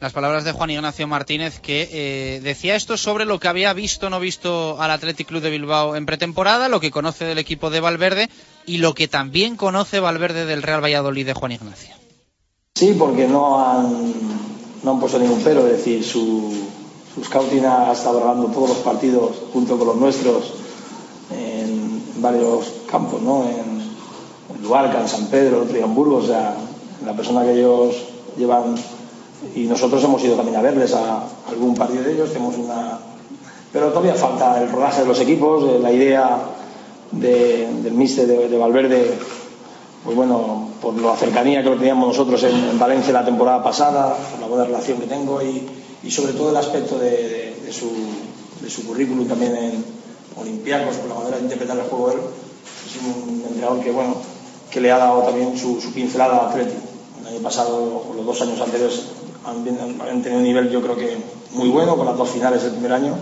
[0.00, 4.06] las palabras de Juan Ignacio Martínez que eh, decía esto sobre lo que había visto
[4.06, 7.70] o no visto al Athletic Club de Bilbao en pretemporada, lo que conoce del equipo
[7.70, 8.28] de Valverde
[8.66, 11.94] y lo que también conoce Valverde del Real Valladolid de Juan Ignacio.
[12.74, 14.12] Sí, porque no han,
[14.82, 16.68] no han puesto ningún pero, es decir, su,
[17.14, 20.52] su scouting ha estado grabando todos los partidos junto con los nuestros
[22.26, 23.44] varios campos, ¿no?
[23.44, 26.54] En, en Luarca, en San Pedro, en Hamburgo, o sea,
[27.04, 27.94] la persona que ellos
[28.36, 28.76] llevan
[29.54, 32.98] y nosotros hemos ido también a verles a algún partido de ellos, tenemos una...
[33.72, 36.38] Pero todavía falta el rodaje de los equipos, eh, la idea
[37.12, 39.14] de, del míster de, de, Valverde,
[40.04, 44.16] pues bueno, por la cercanía que lo teníamos nosotros en, en, Valencia la temporada pasada,
[44.32, 45.68] por la buena relación que tengo y,
[46.02, 47.90] y sobre todo el aspecto de, de, su,
[48.68, 49.84] su currículum también en
[50.36, 52.18] Olympiacos, por la manera de interpretar el juego él,
[52.86, 54.16] es un entrenador que, bueno,
[54.70, 56.76] que le ha dado también su, pincelada a Atleti.
[57.20, 59.02] El año pasado, los dos años anteriores,
[59.46, 61.16] han, tenido un nivel yo creo que
[61.52, 63.14] muy bueno con las dos finales del primer año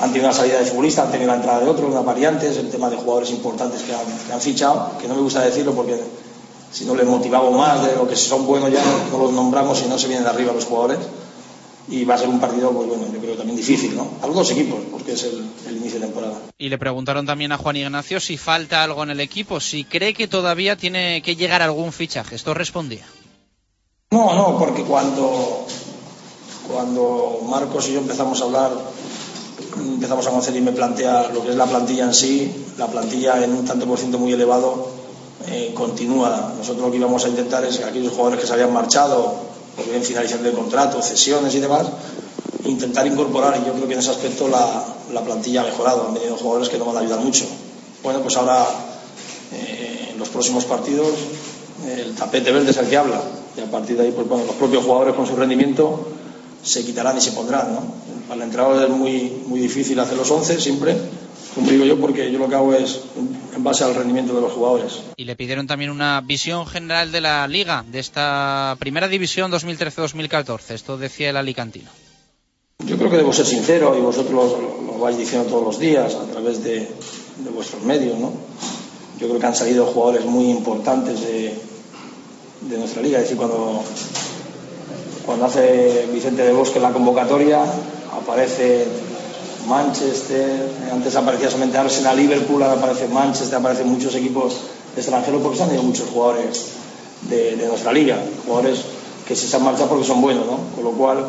[0.00, 2.70] han tenido una salida de futbolista, han tenido la entrada de otro, unas variantes, el
[2.70, 3.92] tema de jugadores importantes que
[4.32, 5.98] han, fichado, que no me gusta decirlo porque
[6.70, 9.88] si no les motivamos más de lo que son buenos ya no, los nombramos y
[9.88, 10.98] no se vienen arriba los jugadores
[11.88, 14.06] y va a ser un partido, pues bueno, yo creo también difícil, ¿no?
[14.22, 14.78] A los dos equipos,
[15.12, 16.38] es el, el, inicio de temporada.
[16.58, 20.14] Y le preguntaron también a Juan Ignacio si falta algo en el equipo, si cree
[20.14, 22.36] que todavía tiene que llegar algún fichaje.
[22.36, 23.06] Esto respondía.
[24.10, 25.66] No, no, porque cuando,
[26.66, 28.70] cuando Marcos y yo empezamos a hablar,
[29.76, 33.44] empezamos a conocer y me plantea lo que es la plantilla en sí, la plantilla
[33.44, 34.88] en un tanto por ciento muy elevado
[35.46, 36.54] eh, continúa.
[36.56, 39.34] Nosotros lo que íbamos a intentar es que aquellos jugadores que se habían marchado,
[39.76, 41.86] o bien finalización de contrato, cesiones y demás,
[42.64, 46.14] intentar incorporar, y yo creo que en ese aspecto la, la plantilla ha mejorado, han
[46.14, 47.46] venido jugadores que nos van a ayudar mucho.
[48.02, 48.66] Bueno, pues ahora
[49.52, 51.12] eh, en los próximos partidos
[51.86, 53.20] el tapete verde es el que habla
[53.56, 56.08] y a partir de ahí pues bueno los propios jugadores con su rendimiento
[56.62, 57.82] se quitarán y se pondrán ¿no?
[58.26, 60.96] para el entrenador es muy muy difícil hacer los 11 siempre
[61.54, 63.00] como digo yo, porque yo lo que hago es
[63.56, 65.00] en base al rendimiento de los jugadores.
[65.16, 70.70] Y le pidieron también una visión general de la liga, de esta primera división 2013-2014.
[70.70, 71.90] Esto decía el alicantino.
[72.86, 74.52] Yo creo que debo ser sincero y vosotros
[74.86, 76.88] lo, vais diciendo todos los días a través de,
[77.52, 78.30] vuestros medios, ¿no?
[79.18, 81.58] Yo creo que han salido jugadores muy importantes de,
[82.78, 83.18] nuestra liga.
[83.18, 83.82] Es decir, cuando,
[85.26, 87.64] cuando hace Vicente de Bosque la convocatoria,
[88.12, 88.86] aparece
[89.66, 94.56] Manchester, antes aparecía solamente Arsenal, Liverpool, ahora aparece Manchester, aparecen muchos equipos
[94.96, 96.66] extranjeros porque se han ido muchos jugadores
[97.28, 98.82] de, de nuestra liga, jugadores
[99.26, 100.58] que se han marchado porque son buenos, ¿no?
[100.76, 101.26] Con lo cual,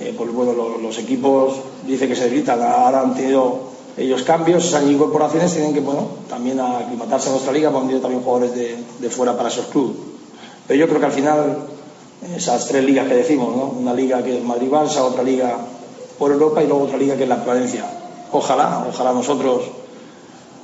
[0.00, 1.54] eh, pues, bueno, los, equipos
[1.86, 6.58] dice que se debilitan, ahora han tenido ellos cambios, esas incorporaciones tienen que, bueno, también
[6.58, 9.96] aclimatarse a nuestra liga, han tenido también jugadores de, de fuera para esos clubes.
[10.66, 11.58] Pero yo creo que al final,
[12.34, 13.64] esas tres ligas que decimos, ¿no?
[13.78, 15.58] Una liga que es Madrid-Barça, otra liga
[16.18, 17.84] por Europa y luego otra liga que es la Valencia.
[18.32, 19.64] Ojalá, ojalá nosotros,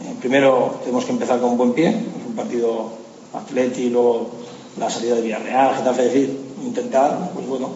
[0.02, 2.90] eh, primero tenemos que empezar con buen pie, es un partido
[3.34, 4.28] atleti, luego
[4.78, 7.70] la salida de Villarreal, Getafe, decir, intentar, pues bueno,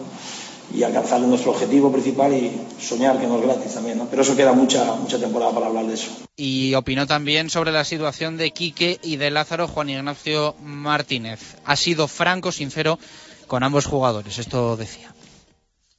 [0.73, 4.07] y alcanzar nuestro objetivo principal y soñar que no es gratis también, ¿no?
[4.09, 6.11] Pero eso queda mucha, mucha temporada para hablar de eso.
[6.35, 11.57] Y opinó también sobre la situación de Quique y de Lázaro Juan Ignacio Martínez.
[11.65, 12.99] Ha sido franco, sincero
[13.47, 15.13] con ambos jugadores, esto decía.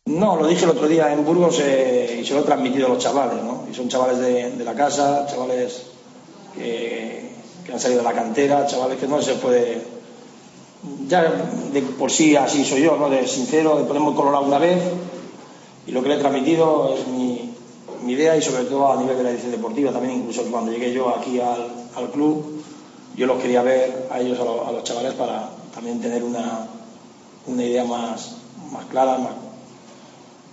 [0.06, 2.90] No, lo dije el otro día en Burgos eh, y se lo he transmitido a
[2.90, 3.66] los chavales, ¿no?
[3.70, 5.82] Y son chavales de, de la casa, chavales
[6.54, 7.30] que,
[7.64, 10.01] que, han salido de la cantera, chavales que no se puede.
[11.08, 11.22] Ya
[11.72, 13.08] de por sí así soy yo, ¿no?
[13.08, 14.82] De sincero, de ponerme colorado una vez
[15.86, 17.50] y lo que le he transmitido es mi,
[18.06, 21.08] idea y sobre todo a nivel de la edición deportiva también, incluso cuando llegué yo
[21.10, 22.64] aquí al, club,
[23.14, 26.66] yo los quería ver a ellos, a, lo, a los chavales, para también tener una,
[27.46, 28.38] una idea más,
[28.72, 29.34] más clara, más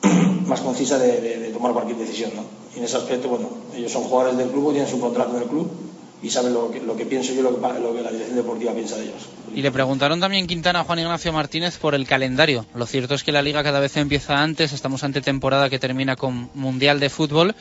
[0.45, 2.31] más concisa de, tomar cualquier decisión.
[2.35, 2.43] ¿no?
[2.75, 5.49] Y en ese aspecto, bueno, ellos son jugadores del club, tienen su contrato en el
[5.49, 5.88] club
[6.21, 8.73] y saben lo que, lo que pienso yo, lo que, lo que la dirección deportiva
[8.73, 9.29] piensa de ellos.
[9.55, 12.65] Y le preguntaron también Quintana a Juan Ignacio Martínez por el calendario.
[12.75, 16.15] Lo cierto es que la liga cada vez empieza antes, estamos ante temporada que termina
[16.15, 17.55] con Mundial de Fútbol.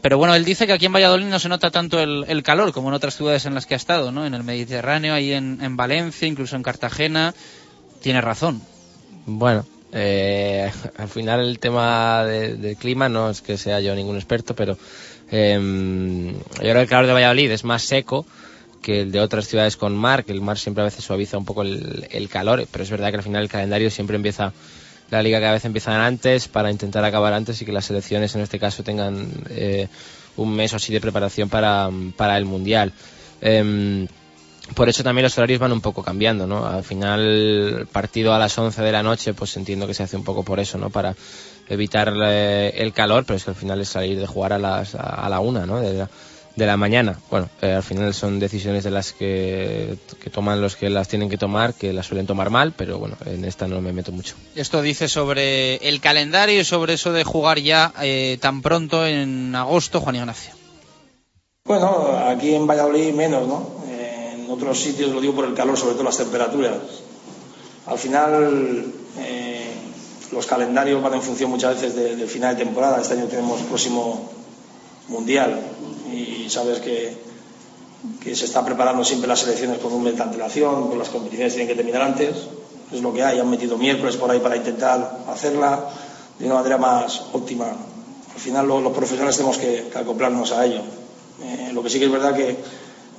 [0.00, 2.72] Pero bueno, él dice que aquí en Valladolid no se nota tanto el, el calor
[2.72, 4.24] como en otras ciudades en las que ha estado, ¿no?
[4.24, 7.34] En el Mediterráneo, ahí en, en Valencia, incluso en Cartagena.
[8.00, 8.62] Tiene razón.
[9.26, 14.16] Bueno, eh, al final el tema del de clima no es que sea yo ningún
[14.16, 14.78] experto, pero
[15.30, 18.26] eh, yo creo que el calor de Valladolid es más seco
[18.82, 21.44] que el de otras ciudades con mar, que el mar siempre a veces suaviza un
[21.44, 24.52] poco el, calor, pero es verdad que al final el calendario siempre empieza,
[25.10, 28.40] la liga cada vez empieza antes para intentar acabar antes y que las selecciones en
[28.40, 29.88] este caso tengan eh,
[30.36, 32.92] un mes o así de preparación para, para el Mundial.
[33.42, 34.06] Eh,
[34.74, 36.64] por eso también los horarios van un poco cambiando, ¿no?
[36.64, 40.24] Al final, partido a las 11 de la noche, pues entiendo que se hace un
[40.24, 40.90] poco por eso, ¿no?
[40.90, 41.16] Para
[41.70, 44.94] evitar eh, el calor, pero es que al final es salir de jugar a las
[44.94, 45.80] a la una, ¿no?
[45.80, 46.10] De la,
[46.56, 47.18] de la mañana.
[47.30, 51.30] Bueno, eh, al final son decisiones de las que, que, toman los que las tienen
[51.30, 54.34] que tomar, que las suelen tomar mal, pero bueno, en esta no me meto mucho.
[54.54, 59.54] Esto dice sobre el calendario y sobre eso de jugar ya eh, tan pronto en
[59.54, 60.54] agosto, Juan Ignacio.
[61.64, 63.80] Bueno, aquí en Valladolid menos, ¿no?
[63.88, 66.74] en otros sitios, lo digo por el calor, sobre todo las temperaturas.
[67.86, 68.84] Al final,
[69.18, 69.49] eh,
[70.32, 73.00] los calendarios van en función muchas veces de, del final de temporada.
[73.00, 74.30] Este año tenemos próximo
[75.10, 75.60] Mundial
[76.12, 77.30] y sabes que,
[78.22, 81.68] se está preparando siempre las selecciones con un mes de antelación, con las competiciones tienen
[81.68, 82.30] que terminar antes.
[82.92, 85.90] Es lo que hay, han metido miércoles por ahí para intentar hacerla
[86.38, 87.66] de una manera más óptima.
[87.66, 90.82] Al final, los, profesionales tenemos que, que acoplarnos a ello.
[91.42, 92.56] Eh, lo que sí que es verdad que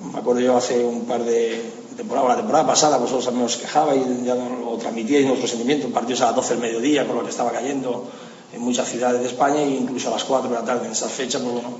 [0.04, 1.62] me acuerdo yo hace un par de
[1.96, 6.22] temporadas, la temporada pasada, vosotros también os quejaba y ya lo transmitíais nuestro sentimiento, partidos
[6.22, 8.06] a las 12 del mediodía con lo que estaba cayendo
[8.54, 11.12] en muchas ciudades de España e incluso a las 4 de la tarde en esas
[11.12, 11.78] fechas, pues bueno,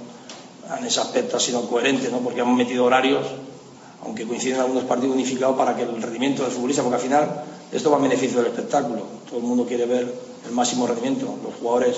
[0.78, 2.20] en ese aspecto ha sido coherente, ¿no?
[2.20, 3.26] porque hemos metido horarios,
[4.04, 7.92] aunque coinciden algunos partidos unificados para que el rendimiento del futbolista, porque al final esto
[7.92, 10.14] va en beneficio del espectáculo, todo el mundo quiere ver
[10.46, 11.98] el máximo rendimiento, los jugadores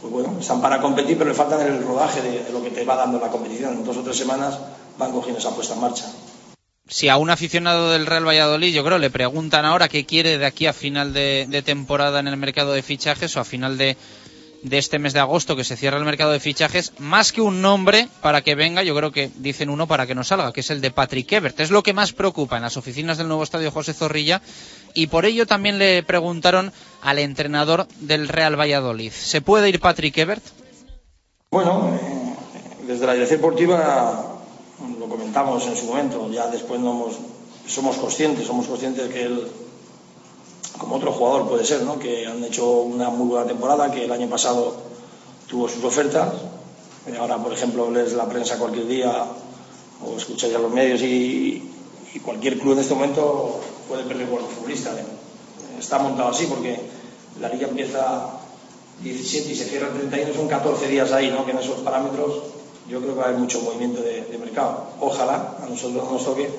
[0.00, 2.84] pues bueno, están para competir, pero le faltan el rodaje de, de lo que te
[2.84, 3.72] va dando la competición.
[3.72, 4.58] En dos o tres semanas
[4.98, 6.04] van cogiendo esa puesta en marcha.
[6.88, 10.46] Si a un aficionado del Real Valladolid, yo creo, le preguntan ahora qué quiere de
[10.46, 13.96] aquí a final de, de temporada en el mercado de fichajes o a final de,
[14.62, 17.60] de, este mes de agosto que se cierra el mercado de fichajes, más que un
[17.60, 20.70] nombre para que venga, yo creo que dicen uno para que no salga, que es
[20.70, 21.58] el de Patrick Ebert.
[21.58, 24.40] Es lo que más preocupa en las oficinas del nuevo estadio José Zorrilla
[24.94, 26.72] y por ello también le preguntaron
[27.02, 29.10] al entrenador del Real Valladolid.
[29.10, 30.44] ¿Se puede ir Patrick Ebert?
[31.50, 34.35] Bueno, eh, desde la dirección deportiva
[35.06, 37.12] lo comentamos en su momento, ya después no hemos,
[37.66, 39.46] somos conscientes, somos conscientes que él,
[40.78, 41.98] como otro jugador puede ser, ¿no?
[41.98, 44.74] que han hecho una muy buena temporada, que el año pasado
[45.48, 46.32] tuvo sus ofertas
[47.06, 49.12] Eh, ahora, por ejemplo, lees la prensa cualquier día
[50.04, 51.62] o escucháis a los medios y,
[52.14, 54.98] y cualquier club en este momento puede perder los futbolistas.
[54.98, 55.04] ¿eh?
[55.78, 56.80] Está montado así porque
[57.40, 58.40] la liga empieza
[59.02, 61.44] 17 y se cierra el 31, son 14 días ahí, ¿no?
[61.44, 62.42] que en esos parámetros
[62.88, 64.86] yo creo que va a haber mucho movimiento de, de mercado.
[65.00, 66.50] Ojalá a nosotros nos toque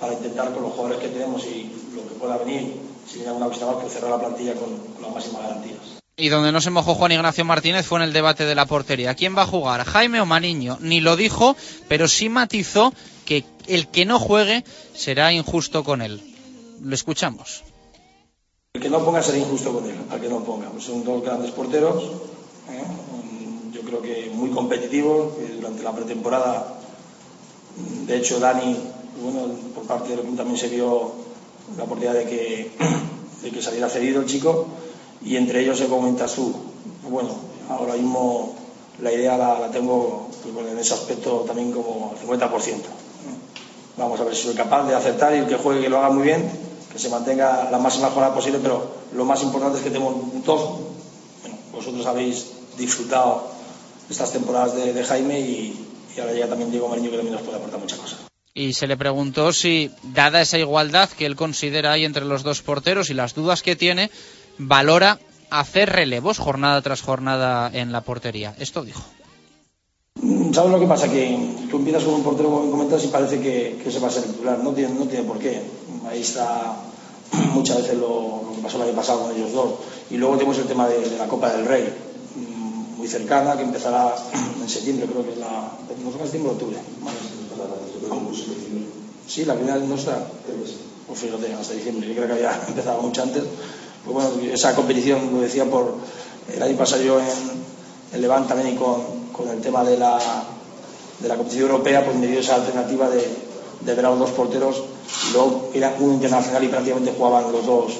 [0.00, 3.48] para intentar con los jugadores que tenemos y lo que pueda venir, si viene alguna
[3.48, 5.78] cosa más, pues cerrar la plantilla con, con las máximas garantías.
[6.16, 9.14] Y donde no se mojó Juan Ignacio Martínez fue en el debate de la portería.
[9.14, 10.78] ¿Quién va a jugar, Jaime o Maniño?
[10.80, 11.56] Ni lo dijo,
[11.88, 12.92] pero sí matizó
[13.24, 16.20] que el que no juegue será injusto con él.
[16.82, 17.64] Lo escuchamos.
[18.74, 20.68] El que no ponga será injusto con él, al que no ponga.
[20.68, 22.04] Pues son dos grandes porteros,
[22.70, 22.84] ¿eh?
[24.00, 25.34] Creo que muy competitivos.
[25.34, 26.78] que durante la pretemporada,
[28.06, 28.76] de hecho, Dani,
[29.22, 31.12] bueno, por parte del club también se vio
[31.76, 32.72] la oportunidad de que,
[33.42, 34.66] de que saliera cedido el chico
[35.24, 36.52] y entre ellos se comentas tú.
[37.08, 37.30] Bueno,
[37.68, 38.54] ahora mismo
[39.00, 42.50] la idea la, la tengo pues, en ese aspecto también como al 50%.
[42.50, 42.82] ¿eh?
[43.96, 46.10] Vamos a ver si soy capaz de aceptar y el que juegue que lo haga
[46.10, 46.50] muy bien,
[46.92, 48.82] que se mantenga la máxima jornada posible, pero
[49.14, 50.14] lo más importante es que tenemos
[50.44, 50.60] dos.
[51.42, 53.53] Bueno, vosotros habéis disfrutado
[54.10, 55.86] estas temporadas de, de Jaime y,
[56.16, 58.18] y, ahora llega también Diego Mariño que también nos puede aportar muchas cosas.
[58.52, 62.62] Y se le preguntó si, dada esa igualdad que él considera ahí entre los dos
[62.62, 64.10] porteros y las dudas que tiene,
[64.58, 65.18] valora
[65.50, 68.54] hacer relevos jornada tras jornada en la portería.
[68.58, 69.02] Esto dijo.
[70.52, 71.10] ¿Sabes lo que pasa?
[71.10, 71.36] Que
[71.68, 74.22] tú empiezas con un portero, como comentas, y parece que, que se va a ser
[74.22, 74.58] titular.
[74.60, 75.60] No tiene, no tiene por qué.
[76.08, 76.76] Ahí está
[77.52, 79.74] muchas veces lo, lo, que pasó el año pasado con ellos dos.
[80.10, 81.92] Y luego tenemos el tema de, de, la Copa del Rey,
[83.04, 84.14] muy cercana, que empezará
[84.62, 85.72] en septiembre, creo que es la.
[86.02, 86.78] No sé, septiembre o octubre.
[89.28, 90.26] Sí, la primera nuestra.
[91.06, 92.08] Pues fíjate, hasta diciembre.
[92.08, 93.44] Yo creo que había empezado mucho antes.
[94.04, 95.96] Pues bueno, esa competición, lo decía por.
[96.50, 97.26] El año pasado yo en,
[98.12, 99.02] en Levante también con,
[99.32, 100.18] con el tema de la,
[101.20, 103.28] de la competición europea, pues me dio esa alternativa de,
[103.80, 104.82] de ver a los dos porteros
[105.32, 107.92] luego era un internacional y prácticamente jugaban los dos.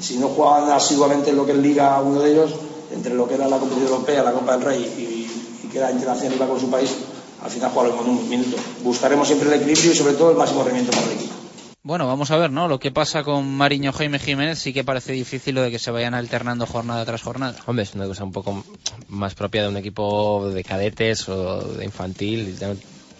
[0.00, 2.50] Si no jugaban asiduamente en lo que es Liga uno de ellos,
[2.92, 5.90] entre lo que era la competición europea, la Copa del Rey y, y que era
[5.90, 6.94] internacional iba con su país,
[7.42, 8.56] al final jugaron con un minuto.
[8.82, 11.34] Buscaremos siempre el equilibrio y sobre todo el máximo rendimiento para el equipo.
[11.82, 12.68] Bueno, vamos a ver, ¿no?
[12.68, 15.90] Lo que pasa con Mariño Jaime Jiménez sí que parece difícil lo de que se
[15.90, 17.56] vayan alternando jornada tras jornada.
[17.66, 18.64] Hombre, es una cosa un poco
[19.08, 22.58] más propia de un equipo de cadetes o de infantil,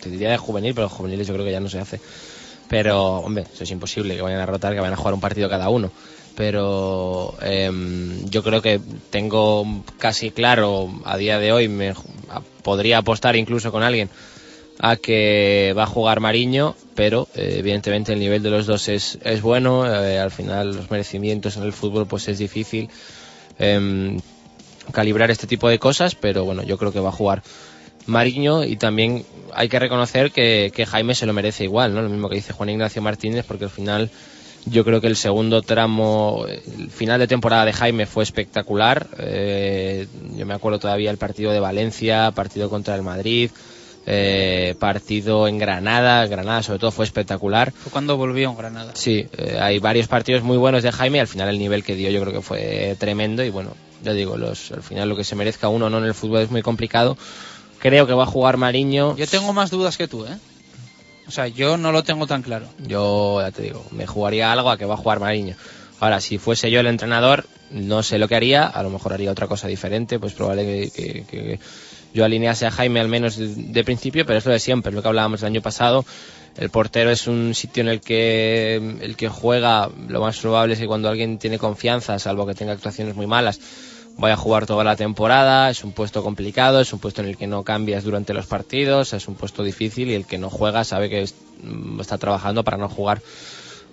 [0.00, 2.00] te diría de juvenil, pero juveniles yo creo que ya no se hace.
[2.68, 5.48] Pero, hombre, eso es imposible, que vayan a rotar, que vayan a jugar un partido
[5.48, 5.90] cada uno.
[6.38, 7.68] Pero eh,
[8.30, 8.80] yo creo que
[9.10, 11.94] tengo casi claro a día de hoy, me
[12.62, 14.08] podría apostar incluso con alguien
[14.78, 19.18] a que va a jugar Mariño, pero eh, evidentemente el nivel de los dos es,
[19.24, 22.88] es bueno, eh, al final los merecimientos en el fútbol pues es difícil
[23.58, 24.16] eh,
[24.92, 27.42] calibrar este tipo de cosas, pero bueno, yo creo que va a jugar
[28.06, 32.00] Mariño y también hay que reconocer que, que Jaime se lo merece igual, ¿no?
[32.00, 34.08] Lo mismo que dice Juan Ignacio Martínez, porque al final
[34.66, 39.06] yo creo que el segundo tramo, el final de temporada de Jaime fue espectacular.
[39.18, 40.06] Eh,
[40.36, 43.50] yo me acuerdo todavía el partido de Valencia, partido contra el Madrid,
[44.06, 47.72] eh, partido en Granada, Granada sobre todo fue espectacular.
[47.72, 48.92] Fue cuando volvió en Granada.
[48.94, 52.10] Sí, eh, hay varios partidos muy buenos de Jaime, al final el nivel que dio
[52.10, 55.36] yo creo que fue tremendo y bueno, ya digo, los, al final lo que se
[55.36, 57.16] merezca uno no en el fútbol es muy complicado.
[57.78, 59.16] Creo que va a jugar Mariño.
[59.16, 60.36] Yo tengo más dudas que tú, ¿eh?
[61.28, 62.66] O sea, yo no lo tengo tan claro.
[62.86, 65.56] Yo, ya te digo, me jugaría algo a que va a jugar Mariño.
[66.00, 69.30] Ahora, si fuese yo el entrenador, no sé lo que haría, a lo mejor haría
[69.30, 71.60] otra cosa diferente, pues probable que,
[72.14, 74.96] yo alinease a Jaime al menos de, de, principio, pero es lo de siempre, es
[74.96, 76.06] lo que hablábamos el año pasado.
[76.56, 80.80] El portero es un sitio en el que el que juega, lo más probable es
[80.80, 83.60] que cuando alguien tiene confianza, salvo que tenga actuaciones muy malas,
[84.18, 87.36] vaya a jugar toda la temporada, es un puesto complicado, es un puesto en el
[87.36, 90.84] que no cambias durante los partidos, es un puesto difícil y el que no juega
[90.84, 91.22] sabe que
[92.00, 93.22] está trabajando para no jugar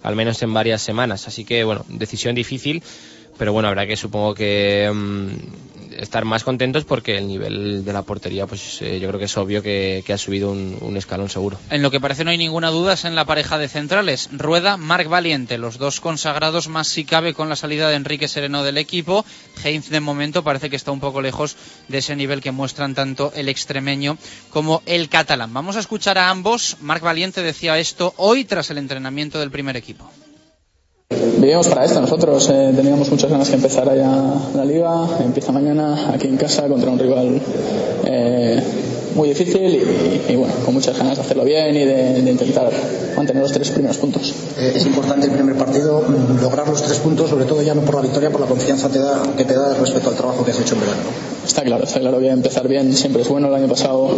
[0.02, 1.28] al menos en varias semanas.
[1.28, 2.84] Así que, bueno, decisión difícil,
[3.38, 5.30] pero bueno, habrá que supongo que um,
[5.98, 9.38] estar más contentos porque el nivel de la portería, pues eh, yo creo que es
[9.38, 11.58] obvio que, ha subido un, un, escalón seguro.
[11.70, 14.30] En lo que parece no hay ninguna duda es en la pareja de centrales.
[14.32, 18.64] Rueda, Marc Valiente, los dos consagrados más si cabe con la salida de Enrique Sereno
[18.64, 19.26] del equipo.
[19.64, 23.32] Heinz de momento parece que está un poco lejos de ese nivel que muestran tanto
[23.36, 24.18] el extremeño
[24.50, 25.54] como el catalán.
[25.54, 26.78] Vamos a escuchar a ambos.
[26.82, 30.10] Marc Valiente decía esto hoy tras el entrenamiento del primer equipo.
[31.10, 36.12] Vivimos para esto, nosotros eh, teníamos muchas ganas que empezara ya la liga, empieza mañana
[36.12, 37.39] aquí en casa contra un rival
[38.06, 38.60] eh,
[39.14, 42.72] muy difícil y, y, bueno, con muchas ganas de hacerlo bien y de, de intentar
[43.16, 44.34] mantener los tres primeros puntos.
[44.58, 46.03] eh, es importante el primer partido
[46.41, 48.97] lograr los tres puntos, sobre todo ya no por la victoria, por la confianza te
[48.97, 51.01] da, que te da respecto al trabajo que has hecho en verano.
[51.45, 53.47] Está claro, está claro que empezar bien siempre es bueno.
[53.49, 54.10] El año pasado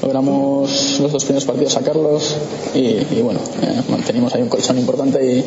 [0.00, 2.36] logramos los dos primeros partidos sacarlos
[2.74, 5.44] y, y bueno, eh, mantenimos ahí un colchón importante y,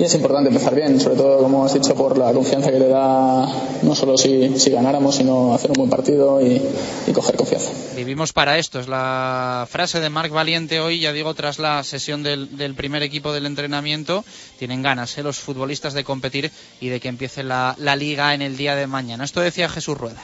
[0.00, 2.88] y es importante empezar bien, sobre todo, como has dicho, por la confianza que le
[2.88, 3.46] da
[3.82, 6.58] no solo si, si ganáramos, sino hacer un buen partido y,
[7.06, 7.70] y, coger confianza.
[7.94, 12.22] Vivimos para esto, es la frase de Marc Valiente hoy, ya digo, tras la sesión
[12.22, 14.24] del, del primer equipo del entrenamiento.
[14.58, 15.22] Tienen ganas ¿eh?
[15.22, 18.86] los futbolistas de competir y de que empiece la, la liga en el día de
[18.86, 19.24] mañana.
[19.24, 20.22] Esto decía Jesús Rueda.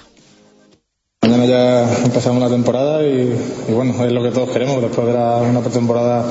[1.21, 5.13] Mañana ya empezamos la temporada y, y, bueno, es lo que todos queremos después de
[5.13, 6.25] la, una pretemporada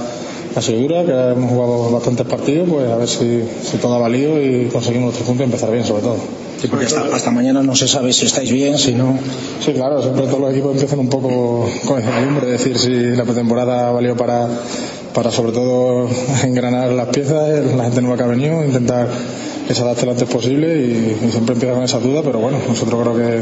[0.55, 3.99] ha sido dura, que hemos jugado bastantes partidos, pues a ver si, si todo ha
[3.99, 6.15] valido y conseguimos tres puntos y empezar bien sobre todo.
[6.61, 9.19] Sí, porque hasta, hasta, mañana no se sabe si estáis bien, si no.
[9.63, 13.91] Sí, claro, siempre todos los equipos empiezan un poco con incertidumbre, decir si la pretemporada
[13.91, 14.47] valió para,
[15.13, 16.07] para sobre todo
[16.43, 19.09] engranar las piezas, la gente nueva que ha venido, intentar
[19.67, 22.59] que se adapte lo antes posible y, y siempre empieza con esa duda, pero bueno,
[22.65, 23.41] nosotros creo que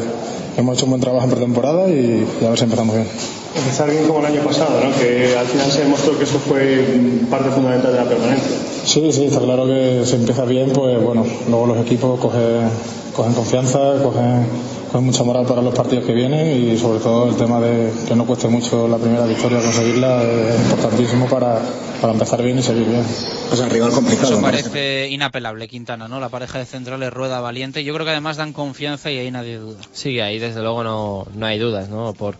[0.57, 3.07] hemos hecho un buen trabajo en pretemporada y, y a ver si empezamos bien.
[3.55, 4.95] Empezar bien como el año pasado, ¿no?
[4.97, 6.83] que al final se demostró que eso fue
[7.29, 8.57] parte fundamental de la permanencia.
[8.83, 12.67] Sí, sí, está claro que si empieza bien, pues bueno, luego los equipos cogen,
[13.15, 14.47] cogen confianza, cogen,
[14.91, 18.15] cogen mucha moral para los partidos que vienen y sobre todo el tema de que
[18.15, 21.61] no cueste mucho la primera victoria conseguirla es importantísimo para,
[22.01, 23.05] para empezar bien y seguir bien.
[23.51, 24.33] Es un rival complicado.
[24.33, 26.19] Eso parece inapelable, Quintana, ¿no?
[26.19, 27.83] La pareja de centrales rueda valiente.
[27.83, 29.79] Yo creo que además dan confianza y ahí nadie duda.
[29.93, 32.13] Sí, ahí desde luego no, no hay dudas, ¿no?
[32.13, 32.35] Por,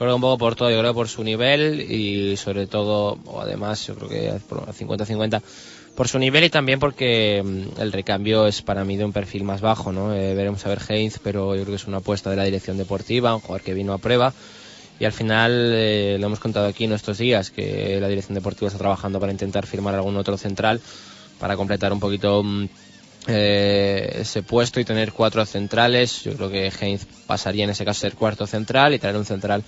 [0.00, 3.42] creo que un poco por todo, yo creo por su nivel y sobre todo, o
[3.42, 5.42] además, yo creo que 50-50
[5.94, 7.44] por su nivel y también porque
[7.78, 10.14] el recambio es para mí de un perfil más bajo, ¿no?
[10.14, 12.78] Eh, veremos a ver Heinz, pero yo creo que es una apuesta de la dirección
[12.78, 14.32] deportiva, un jugador que vino a prueba
[14.98, 18.68] y al final eh, lo hemos contado aquí en estos días que la dirección deportiva
[18.68, 20.80] está trabajando para intentar firmar algún otro central
[21.38, 22.42] para completar un poquito
[23.26, 26.22] eh, ese puesto y tener cuatro centrales.
[26.22, 29.24] Yo creo que Heinz pasaría en ese caso a ser cuarto central y traer un
[29.24, 29.62] central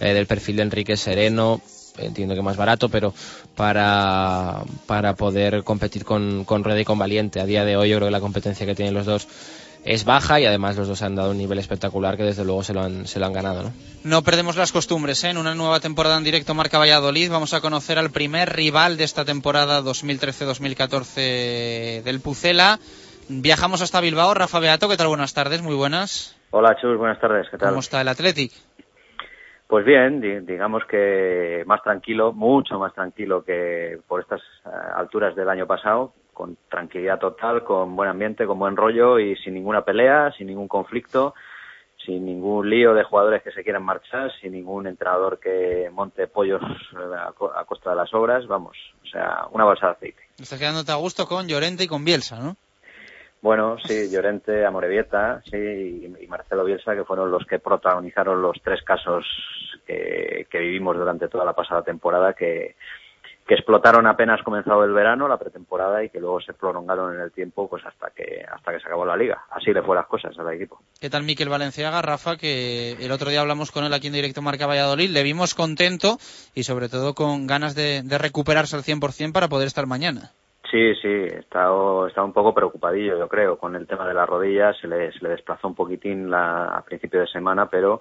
[0.00, 1.60] eh, del perfil de Enrique Sereno.
[1.96, 3.14] Entiendo que más barato, pero
[3.54, 7.40] para, para poder competir con, con Rueda y con Valiente.
[7.40, 9.28] A día de hoy yo creo que la competencia que tienen los dos
[9.84, 12.72] es baja y además los dos han dado un nivel espectacular que desde luego se
[12.72, 13.64] lo han, se lo han ganado.
[13.64, 13.72] ¿no?
[14.04, 15.22] no perdemos las costumbres.
[15.24, 15.30] ¿eh?
[15.30, 19.04] En una nueva temporada en directo Marca Valladolid vamos a conocer al primer rival de
[19.04, 22.78] esta temporada 2013-2014 del Pucela.
[23.28, 24.34] Viajamos hasta Bilbao.
[24.34, 25.08] Rafa Beato, ¿qué tal?
[25.08, 26.40] Buenas tardes, muy buenas.
[26.50, 27.70] Hola, Chus, buenas tardes, ¿qué tal?
[27.70, 28.52] ¿Cómo está el Athletic?
[29.66, 35.48] Pues bien, digamos que más tranquilo, mucho más tranquilo que por estas eh, alturas del
[35.48, 40.32] año pasado, con tranquilidad total, con buen ambiente, con buen rollo y sin ninguna pelea,
[40.36, 41.34] sin ningún conflicto,
[42.04, 46.60] sin ningún lío de jugadores que se quieran marchar, sin ningún entrenador que monte pollos
[46.92, 50.22] a costa de las obras, vamos, o sea, una balsa de aceite.
[50.38, 52.56] Estás quedándote a gusto con Llorente y con Bielsa, ¿no?
[53.40, 58.82] Bueno, sí, Llorente, Amorebieta, sí, y Marcelo Bielsa, que fueron los que protagonizaron los tres
[58.82, 59.26] casos
[59.86, 62.74] que, que vivimos durante toda la pasada temporada, que,
[63.46, 67.32] que explotaron apenas comenzado el verano, la pretemporada, y que luego se prolongaron en el
[67.32, 69.44] tiempo pues hasta que hasta que se acabó la liga.
[69.50, 70.80] Así le fue las cosas al equipo.
[71.00, 72.36] ¿Qué tal Miquel Valenciaga, Rafa?
[72.36, 76.16] Que el otro día hablamos con él aquí en directo Marca Valladolid, le vimos contento
[76.54, 80.32] y sobre todo con ganas de, de recuperarse al 100% para poder estar mañana.
[80.74, 81.68] Sí, sí, está,
[82.08, 84.76] está un poco preocupadillo, yo creo, con el tema de las rodillas.
[84.80, 88.00] Se le, se le desplazó un poquitín la, a principio de semana, pero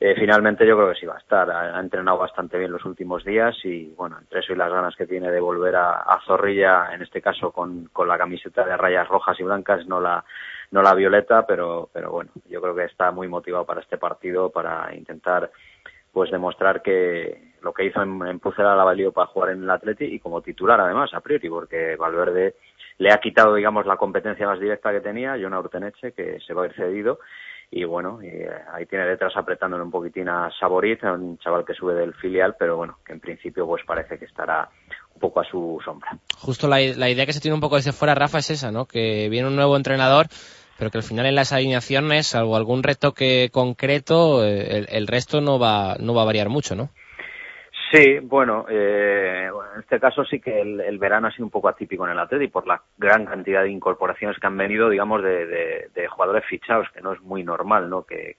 [0.00, 1.50] eh, finalmente yo creo que sí va a estar.
[1.50, 5.06] Ha, entrenado bastante bien los últimos días y, bueno, entre eso y las ganas que
[5.06, 9.08] tiene de volver a, a Zorrilla, en este caso con, con la camiseta de rayas
[9.08, 10.24] rojas y blancas, no la,
[10.70, 14.50] no la violeta, pero, pero bueno, yo creo que está muy motivado para este partido,
[14.50, 15.50] para intentar
[16.12, 19.70] pues demostrar que lo que hizo en, en Pucela la valió para jugar en el
[19.70, 22.54] Atleti y como titular además a priori porque Valverde
[22.98, 26.62] le ha quitado digamos la competencia más directa que tenía Jonah Urteneche que se va
[26.62, 27.18] a ir cedido
[27.76, 28.28] y bueno, y
[28.72, 32.76] ahí tiene detrás apretándole un poquitín a Saborit, un chaval que sube del filial, pero
[32.76, 34.68] bueno, que en principio pues parece que estará
[35.12, 36.16] un poco a su sombra.
[36.38, 38.86] Justo la, la idea que se tiene un poco desde fuera, Rafa, es esa, ¿no?
[38.86, 40.26] Que viene un nuevo entrenador
[40.78, 45.58] pero que al final en las alineaciones, salvo algún retoque concreto, el, el resto no
[45.58, 46.90] va, no va a variar mucho, ¿no?
[47.94, 52.04] Sí, bueno, eh, en este caso sí que el, verano ha sido un poco atípico
[52.04, 55.46] en el Atleti por la gran cantidad de incorporaciones que han venido, digamos, de,
[55.94, 58.02] de, jugadores fichados, que no es muy normal, ¿no?
[58.02, 58.36] Que,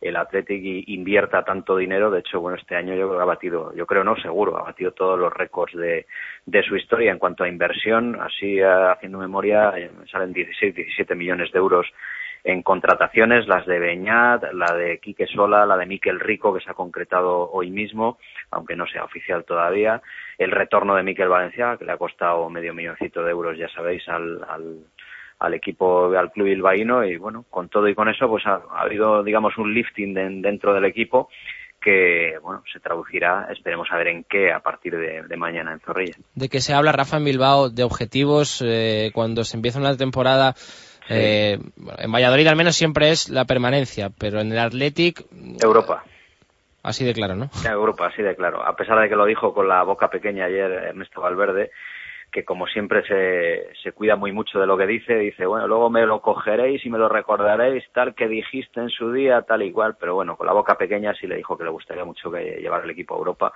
[0.00, 2.12] el Athletic invierta tanto dinero.
[2.12, 4.62] De hecho, bueno, este año yo creo que ha batido, yo creo no, seguro, ha
[4.62, 6.06] batido todos los récords de,
[6.46, 8.18] de su historia en cuanto a inversión.
[8.20, 9.74] Así, haciendo memoria,
[10.10, 11.86] salen 16, 17 millones de euros
[12.44, 16.70] en contrataciones, las de Beñat, la de Quique Sola, la de Miquel Rico, que se
[16.70, 18.18] ha concretado hoy mismo,
[18.50, 20.00] aunque no sea oficial todavía,
[20.38, 24.08] el retorno de Miquel Valencia, que le ha costado medio milloncito de euros, ya sabéis,
[24.08, 24.78] al, al,
[25.38, 28.80] al equipo, al club bilbaíno, y bueno, con todo y con eso, pues ha, ha
[28.80, 31.28] habido, digamos, un lifting de, dentro del equipo
[31.80, 35.80] que bueno se traducirá, esperemos a ver en qué a partir de, de mañana en
[35.80, 36.14] Zorrilla.
[36.34, 37.70] ¿De qué se habla, Rafa, en Bilbao?
[37.70, 40.54] ¿De objetivos eh, cuando se empieza una temporada?
[41.10, 41.58] Eh,
[41.98, 45.24] en Valladolid al menos siempre es la permanencia, pero en el Athletic...
[45.62, 46.04] Europa.
[46.82, 47.50] Así de claro, ¿no?
[47.64, 48.64] Europa, así de claro.
[48.64, 51.70] A pesar de que lo dijo con la boca pequeña ayer Ernesto Valverde,
[52.30, 55.90] que como siempre se, se cuida muy mucho de lo que dice, dice, bueno, luego
[55.90, 59.72] me lo cogeréis y me lo recordaréis, tal que dijiste en su día, tal y
[59.72, 62.58] cual, pero bueno, con la boca pequeña sí le dijo que le gustaría mucho que
[62.60, 63.52] llevar el equipo a Europa.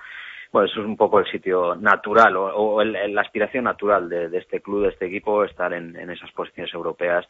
[0.51, 4.37] Bueno, eso es un poco el sitio natural o, o el, la aspiración natural de,
[4.37, 7.27] este club, de este equipo, estar en, esas posiciones europeas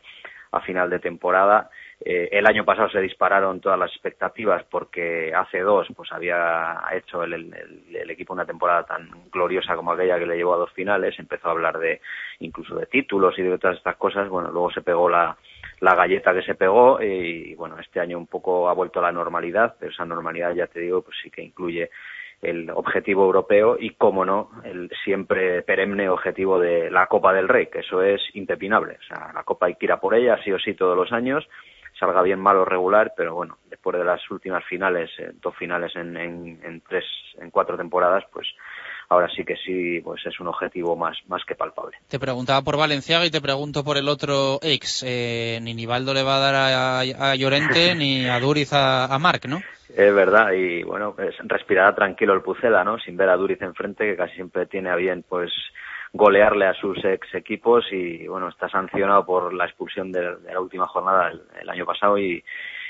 [0.51, 1.69] a final de temporada.
[1.99, 7.23] Eh, el año pasado se dispararon todas las expectativas porque hace dos pues había hecho
[7.23, 7.53] el,
[8.09, 11.51] equipo una temporada tan gloriosa como aquella que le llevó a dos finales, empezó a
[11.51, 12.01] hablar de
[12.39, 15.35] incluso de títulos y de todas estas cosas, bueno, luego se pegó la,
[15.79, 19.11] la galleta que se pegó y bueno, este año un poco ha vuelto a la
[19.11, 21.89] normalidad, pero esa normalidad ya te digo, pues sí que incluye
[22.49, 27.67] el objetivo europeo y, como no, el siempre perenne objetivo de la Copa del Rey,
[27.67, 28.97] que eso es impepinable.
[28.99, 31.11] O sea, la Copa hay que ir a por ella, sí o sí, todos los
[31.11, 31.47] años,
[31.99, 35.95] salga bien, mal o regular, pero bueno, después de las últimas finales, eh, dos finales
[35.95, 37.05] en, en, en, tres,
[37.39, 38.47] en cuatro temporadas, pues
[39.09, 41.97] ahora sí que sí, pues es un objetivo más, más que palpable.
[42.07, 45.03] Te preguntaba por Valenciaga y te pregunto por el otro ex.
[45.05, 46.99] Eh, ni Nivaldo le va a dar a,
[47.31, 49.61] a Llorente ni a Duriz a, a Marc, ¿no?
[49.95, 52.99] Es verdad, y bueno, pues respirará tranquilo el Pucela, ¿no?
[52.99, 55.51] Sin ver a Duriz enfrente, que casi siempre tiene a bien, pues,
[56.11, 60.59] golearle a sus ex equipos y, bueno, está sancionado por la expulsión de, de la
[60.59, 62.43] última jornada el, el año pasado y,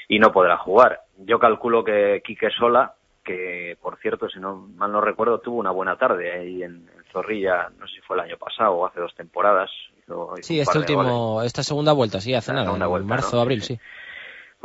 [0.07, 1.01] y, no podrá jugar.
[1.18, 2.93] Yo calculo que Quique Sola,
[3.26, 7.03] que, por cierto, si no mal no recuerdo, tuvo una buena tarde ahí en, en
[7.11, 9.69] Zorrilla, no sé si fue el año pasado o hace dos temporadas.
[9.97, 13.41] Hizo, hizo sí, este último, esta segunda vuelta, sí, hace nada, en marzo, ¿no?
[13.41, 13.78] abril, sí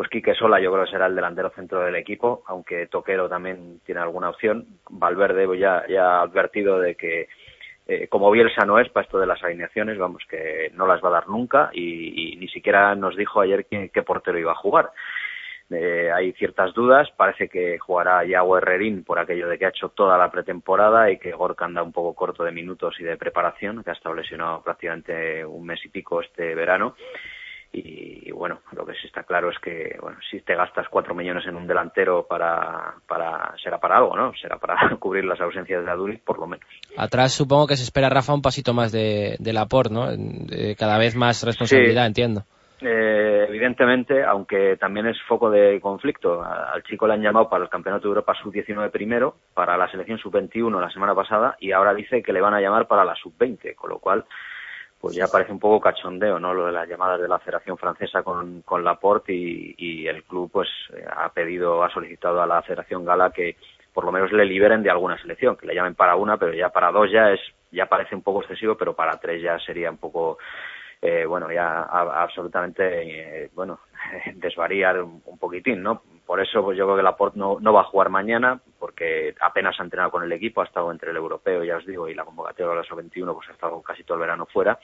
[0.00, 3.80] pues Quique Sola yo creo que será el delantero centro del equipo, aunque Toquero también
[3.84, 4.66] tiene alguna opción.
[4.88, 7.28] Valverde ya, ya ha advertido de que
[7.86, 11.08] eh, como Bielsa no es para esto de las alineaciones, vamos, que no las va
[11.08, 14.62] a dar nunca y, y ni siquiera nos dijo ayer qué, qué portero iba a
[14.62, 14.90] jugar.
[15.70, 19.90] Eh, hay ciertas dudas, parece que jugará Yago Herrerín por aquello de que ha hecho
[19.90, 23.84] toda la pretemporada y que Gorka anda un poco corto de minutos y de preparación,
[23.84, 26.96] que ha estado lesionado prácticamente un mes y pico este verano
[27.72, 31.14] y, y, bueno, lo que sí está claro es que, bueno, si te gastas cuatro
[31.14, 34.32] millones en un delantero para, para, será para algo, ¿no?
[34.40, 36.66] Será para cubrir las ausencias de Aduriz, por lo menos.
[36.96, 40.08] Atrás supongo que se espera, Rafa, un pasito más de, de Laporte, ¿no?
[40.10, 42.08] De cada vez más responsabilidad, sí.
[42.08, 42.42] entiendo.
[42.82, 47.70] Eh, evidentemente, aunque también es foco de conflicto, al chico le han llamado para el
[47.70, 52.22] Campeonato de Europa Sub-19 primero, para la selección Sub-21 la semana pasada, y ahora dice
[52.22, 54.24] que le van a llamar para la Sub-20, con lo cual
[55.00, 56.52] pues ya parece un poco cachondeo, ¿no?
[56.52, 60.50] Lo de las llamadas de la Federación Francesa con, con Laporte y, y el club,
[60.52, 60.68] pues,
[61.16, 63.56] ha pedido, ha solicitado a la Federación Gala que
[63.92, 66.68] por lo menos le liberen de alguna selección, que le llamen para una, pero ya
[66.70, 67.40] para dos ya es,
[67.72, 70.38] ya parece un poco excesivo, pero para tres ya sería un poco,
[71.02, 73.80] eh, bueno, ya a, absolutamente, eh, bueno,
[74.34, 76.02] desvariar un, un, poquitín, ¿no?
[76.26, 79.80] Por eso, pues yo creo que Laporte no, no va a jugar mañana, porque apenas
[79.80, 82.24] ha entrenado con el equipo, ha estado entre el europeo, ya os digo, y la
[82.24, 84.78] convocatoria de la sub-21, pues ha estado casi todo el verano fuera.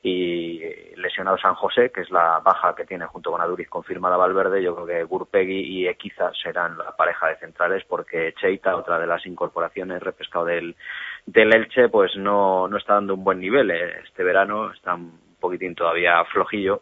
[0.00, 0.60] Y
[0.94, 4.74] lesionado San José, que es la baja que tiene junto con Aduriz confirmada Valverde, yo
[4.76, 9.26] creo que Gurpegui y Equiza serán la pareja de centrales, porque Cheita, otra de las
[9.26, 10.76] incorporaciones repescado del,
[11.26, 13.72] del Elche, pues no, no está dando un buen nivel.
[13.72, 16.80] Este verano está un poquitín todavía flojillo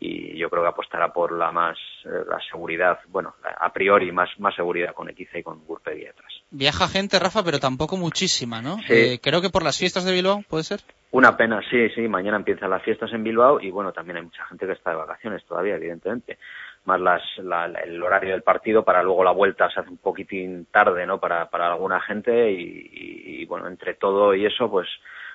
[0.00, 4.28] y yo creo que apostará por la más eh, la seguridad, bueno, a priori más
[4.38, 6.32] más seguridad con Equiza y con Gurpegui atrás.
[6.50, 8.76] Viaja gente, Rafa, pero tampoco muchísima, ¿no?
[8.78, 8.92] Sí.
[8.92, 10.80] Eh, creo que por las fiestas de Bilbao, ¿puede ser?
[11.10, 14.44] Una pena, sí, sí, mañana empiezan las fiestas en Bilbao y bueno, también hay mucha
[14.44, 16.38] gente que está de vacaciones todavía, evidentemente.
[16.84, 20.66] Más las, la, el horario del partido para luego la vuelta se hace un poquitín
[20.70, 21.18] tarde, ¿no?
[21.18, 24.86] Para, para alguna gente y, y, y bueno, entre todo y eso, pues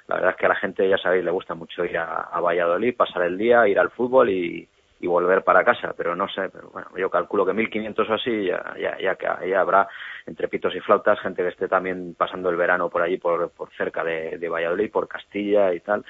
[0.07, 2.95] la verdad es que a la gente, ya sabéis, le gusta mucho ir a, Valladolid,
[2.95, 4.69] pasar el día, ir al fútbol y,
[5.05, 8.73] volver para casa, pero no sé, pero bueno, yo calculo que 1500 o así ya,
[8.79, 9.85] ya, ya, ya habrá
[10.25, 13.69] entre pitos y flautas gente que esté también pasando el verano por allí, por, por
[13.71, 16.05] cerca de, de Valladolid, por Castilla y tal.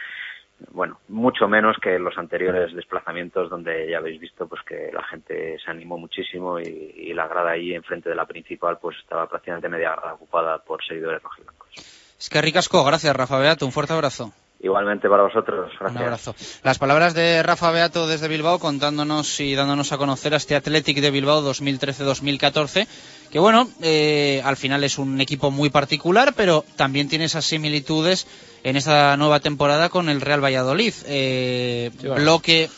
[0.70, 5.58] Bueno, mucho menos que los anteriores desplazamientos donde ya habéis visto pues que la gente
[5.58, 9.70] se animó muchísimo y, y la grada ahí enfrente de la principal pues estaba prácticamente
[9.70, 12.03] media grada ocupada por seguidores rojiblancos.
[12.24, 14.32] Es que ricasco, gracias Rafa Beato, un fuerte abrazo.
[14.62, 15.70] Igualmente para vosotros.
[15.78, 15.92] Gracias.
[16.00, 16.36] Un abrazo.
[16.64, 21.02] Las palabras de Rafa Beato desde Bilbao contándonos y dándonos a conocer a este Athletic
[21.02, 22.88] de Bilbao 2013-2014,
[23.30, 28.26] que bueno, eh, al final es un equipo muy particular, pero también tiene esas similitudes
[28.64, 30.94] en esta nueva temporada con el Real Valladolid.
[31.08, 32.22] Eh, Sí, bueno.
[32.22, 32.70] bloque,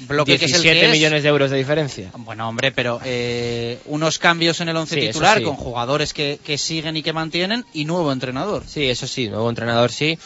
[0.00, 0.92] bloque que es el 17 que es.
[0.92, 2.10] millones de euros de diferencia.
[2.18, 5.44] Bueno, hombre, pero eh, unos cambios en el once Sí, titular sí.
[5.44, 8.64] con jugadores que, que siguen y que mantienen y nuevo entrenador.
[8.66, 10.18] Sí, eso sí, nuevo entrenador sí,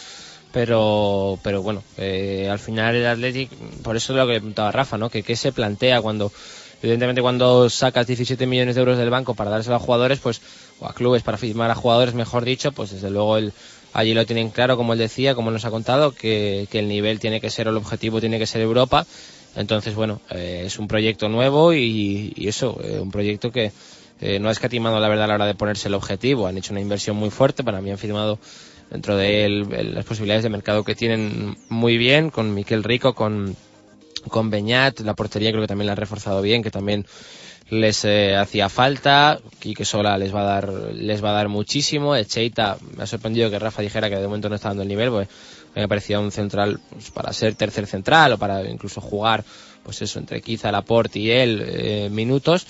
[0.52, 3.50] pero pero bueno, eh, al final el Athletic,
[3.82, 5.08] por eso es lo que le preguntaba a Rafa, ¿no?
[5.10, 6.32] Que qué se plantea cuando,
[6.82, 10.40] evidentemente cuando sacas 17 millones de euros del banco para dárselo a jugadores, pues,
[10.80, 13.52] o a clubes para firmar a jugadores, mejor dicho, pues desde luego el,
[13.92, 17.20] allí lo tienen claro, como él decía, como nos ha contado, que, que el nivel
[17.20, 19.06] tiene que ser, o el objetivo tiene que ser Europa.
[19.56, 23.72] Entonces, bueno, eh, es un proyecto nuevo y, eso, eh, un proyecto que
[24.20, 26.46] eh, no ha escatimado la verdad a la hora de ponerse el objetivo.
[26.46, 28.38] Han hecho una inversión muy fuerte, para mí han firmado
[28.90, 33.56] dentro de él, las posibilidades de mercado que tienen muy bien, con Miquel Rico, con,
[34.28, 37.06] con Beñat, la portería creo que también la han reforzado bien, que también
[37.70, 42.16] les eh, hacía falta, Quique Sola les va a dar, les va a dar muchísimo,
[42.16, 45.10] Echeita, me ha sorprendido que Rafa dijera que de momento no está dando el nivel,
[45.10, 45.28] pues
[45.74, 49.44] me parecía un central pues, para ser tercer central o para incluso jugar,
[49.82, 52.66] pues eso, entre quizá Laporte y él, eh, minutos,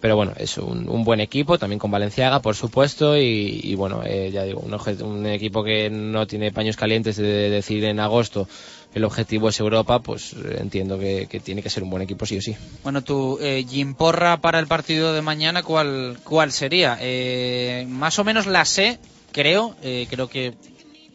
[0.00, 4.02] pero bueno, es un, un buen equipo, también con Valenciaga, por supuesto, y, y bueno,
[4.04, 8.48] eh, ya digo, un, un equipo que no tiene paños calientes de decir en agosto
[8.94, 12.38] el objetivo es Europa, pues eh, entiendo que, tiene que ser un buen equipo sí
[12.38, 12.56] o sí.
[12.82, 13.64] Bueno, tu eh,
[13.96, 16.96] Porra para el partido de mañana, ¿cuál, cuál sería?
[17.00, 18.98] Eh, más o menos la sé,
[19.32, 19.76] creo.
[19.80, 20.54] creo que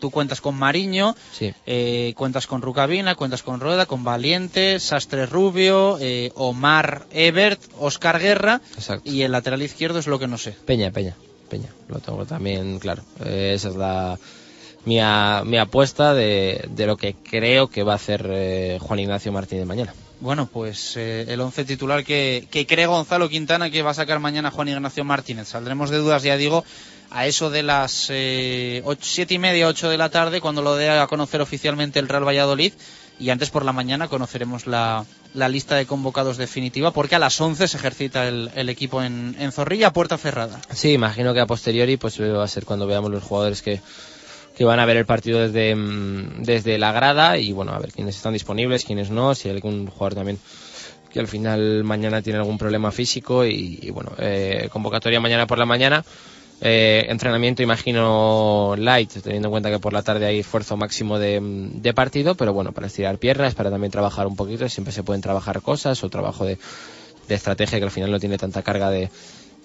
[0.03, 1.53] tú cuentas con Mariño, Sí.
[1.65, 8.19] eh, cuentas con Rucabina, cuentas con Rueda, con Valiente, Sastre Rubio, eh, Omar Ebert, Oscar
[8.19, 9.09] Guerra Exacto.
[9.09, 10.51] y el lateral izquierdo es lo que no sé.
[10.65, 11.15] Peña, Peña,
[11.49, 13.01] Peña, lo tengo también claro.
[13.23, 14.19] Eh, esa es la
[14.83, 19.31] mi, a- mi apuesta de, de lo que creo que va a hacer Juan Ignacio
[19.31, 19.93] Martínez mañana.
[20.19, 24.19] Bueno, pues eh, el once titular que, que cree Gonzalo Quintana que va a sacar
[24.19, 25.47] mañana Juan Ignacio Martínez.
[25.47, 26.63] Saldremos de dudas, ya digo,
[27.11, 30.75] a eso de las eh, ocho- siete y media, ocho de la tarde, cuando lo
[30.75, 32.73] dé a conocer oficialmente el Real Valladolid.
[33.19, 37.39] Y antes por la mañana conoceremos la, la lista de convocados definitiva, porque a las
[37.39, 40.59] 11 se ejercita el, el equipo en, en Zorrilla, puerta cerrada.
[40.73, 43.81] Sí, imagino que a posteriori pues va a ser cuando veamos los jugadores que,
[44.57, 47.91] que van a ver el partido desde, mm, desde la grada y bueno, a ver
[47.91, 50.39] quiénes están disponibles, quiénes no, si hay algún jugador también
[51.11, 55.59] que al final mañana tiene algún problema físico y, y, bueno, eh, convocatoria mañana por
[55.59, 56.03] la mañana.
[56.61, 61.39] Eh, entrenamiento, imagino, light, teniendo en cuenta que por la tarde hay esfuerzo máximo de,
[61.41, 65.21] de partido, pero bueno, para estirar piernas, para también trabajar un poquito, siempre se pueden
[65.21, 66.57] trabajar cosas o trabajo de,
[67.27, 69.09] de estrategia que al final no tiene tanta carga de,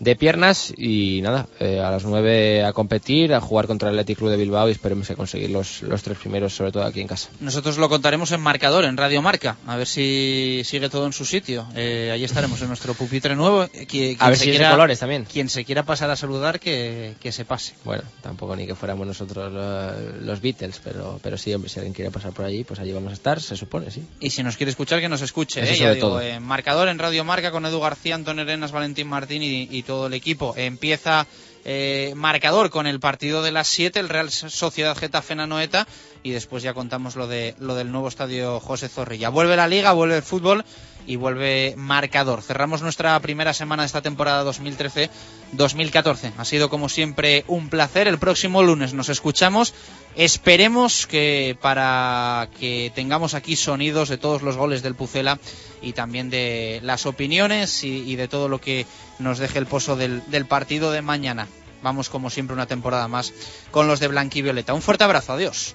[0.01, 4.19] de piernas y nada, eh, a las 9 a competir, a jugar contra el Athletic
[4.19, 7.09] Club de Bilbao y esperemos que conseguir los, los tres primeros, sobre todo aquí en
[7.09, 7.31] casa.
[7.41, 11.25] Nosotros lo contaremos en marcador, en Radio Marca, a ver si sigue todo en su
[11.25, 11.67] sitio.
[11.75, 13.65] Eh, ahí estaremos en nuestro pupitre nuevo.
[13.65, 15.25] Eh, quien A ver si quiera- colores también.
[15.25, 17.75] Quien se quiera pasar a saludar, que, que se pase.
[17.85, 21.93] Bueno, tampoco ni que fuéramos nosotros eh, los Beatles, pero, pero sí, hombre, si alguien
[21.95, 24.03] quiere pasar por allí, pues allí vamos a estar, se supone, sí.
[24.21, 25.61] Y si nos quiere escuchar, que nos escuche.
[25.63, 25.77] Eso ¿eh?
[25.79, 26.41] Ya digo, todo.
[26.41, 30.13] marcador en Radio Marca con Edu García, Antonio Arenas, Valentín Martín y, y todo el
[30.13, 30.53] equipo.
[30.55, 31.27] Empieza
[31.65, 35.89] eh, marcador con el partido de las 7, el Real Sociedad Getafe Nanoeta.
[36.23, 39.31] Y después ya contamos lo, de, lo del nuevo estadio José Zorrilla.
[39.31, 40.63] Vuelve la liga, vuelve el fútbol
[41.09, 42.43] y vuelve marcador.
[42.43, 46.33] Cerramos nuestra primera semana de esta temporada 2013-2014.
[46.37, 48.07] Ha sido como siempre un placer.
[48.07, 49.73] El próximo lunes nos escuchamos.
[50.17, 55.41] Esperemos que para que tengamos aquí sonidos de todos los goles del Pucela
[55.81, 58.85] y también de las opiniones y, de todo lo que
[59.19, 61.49] nos deje el pozo del, del partido de mañana.
[61.83, 63.33] Vamos como siempre una temporada más
[63.71, 64.75] con los de Blanquivioleta.
[64.75, 65.75] Un fuerte abrazo, adiós.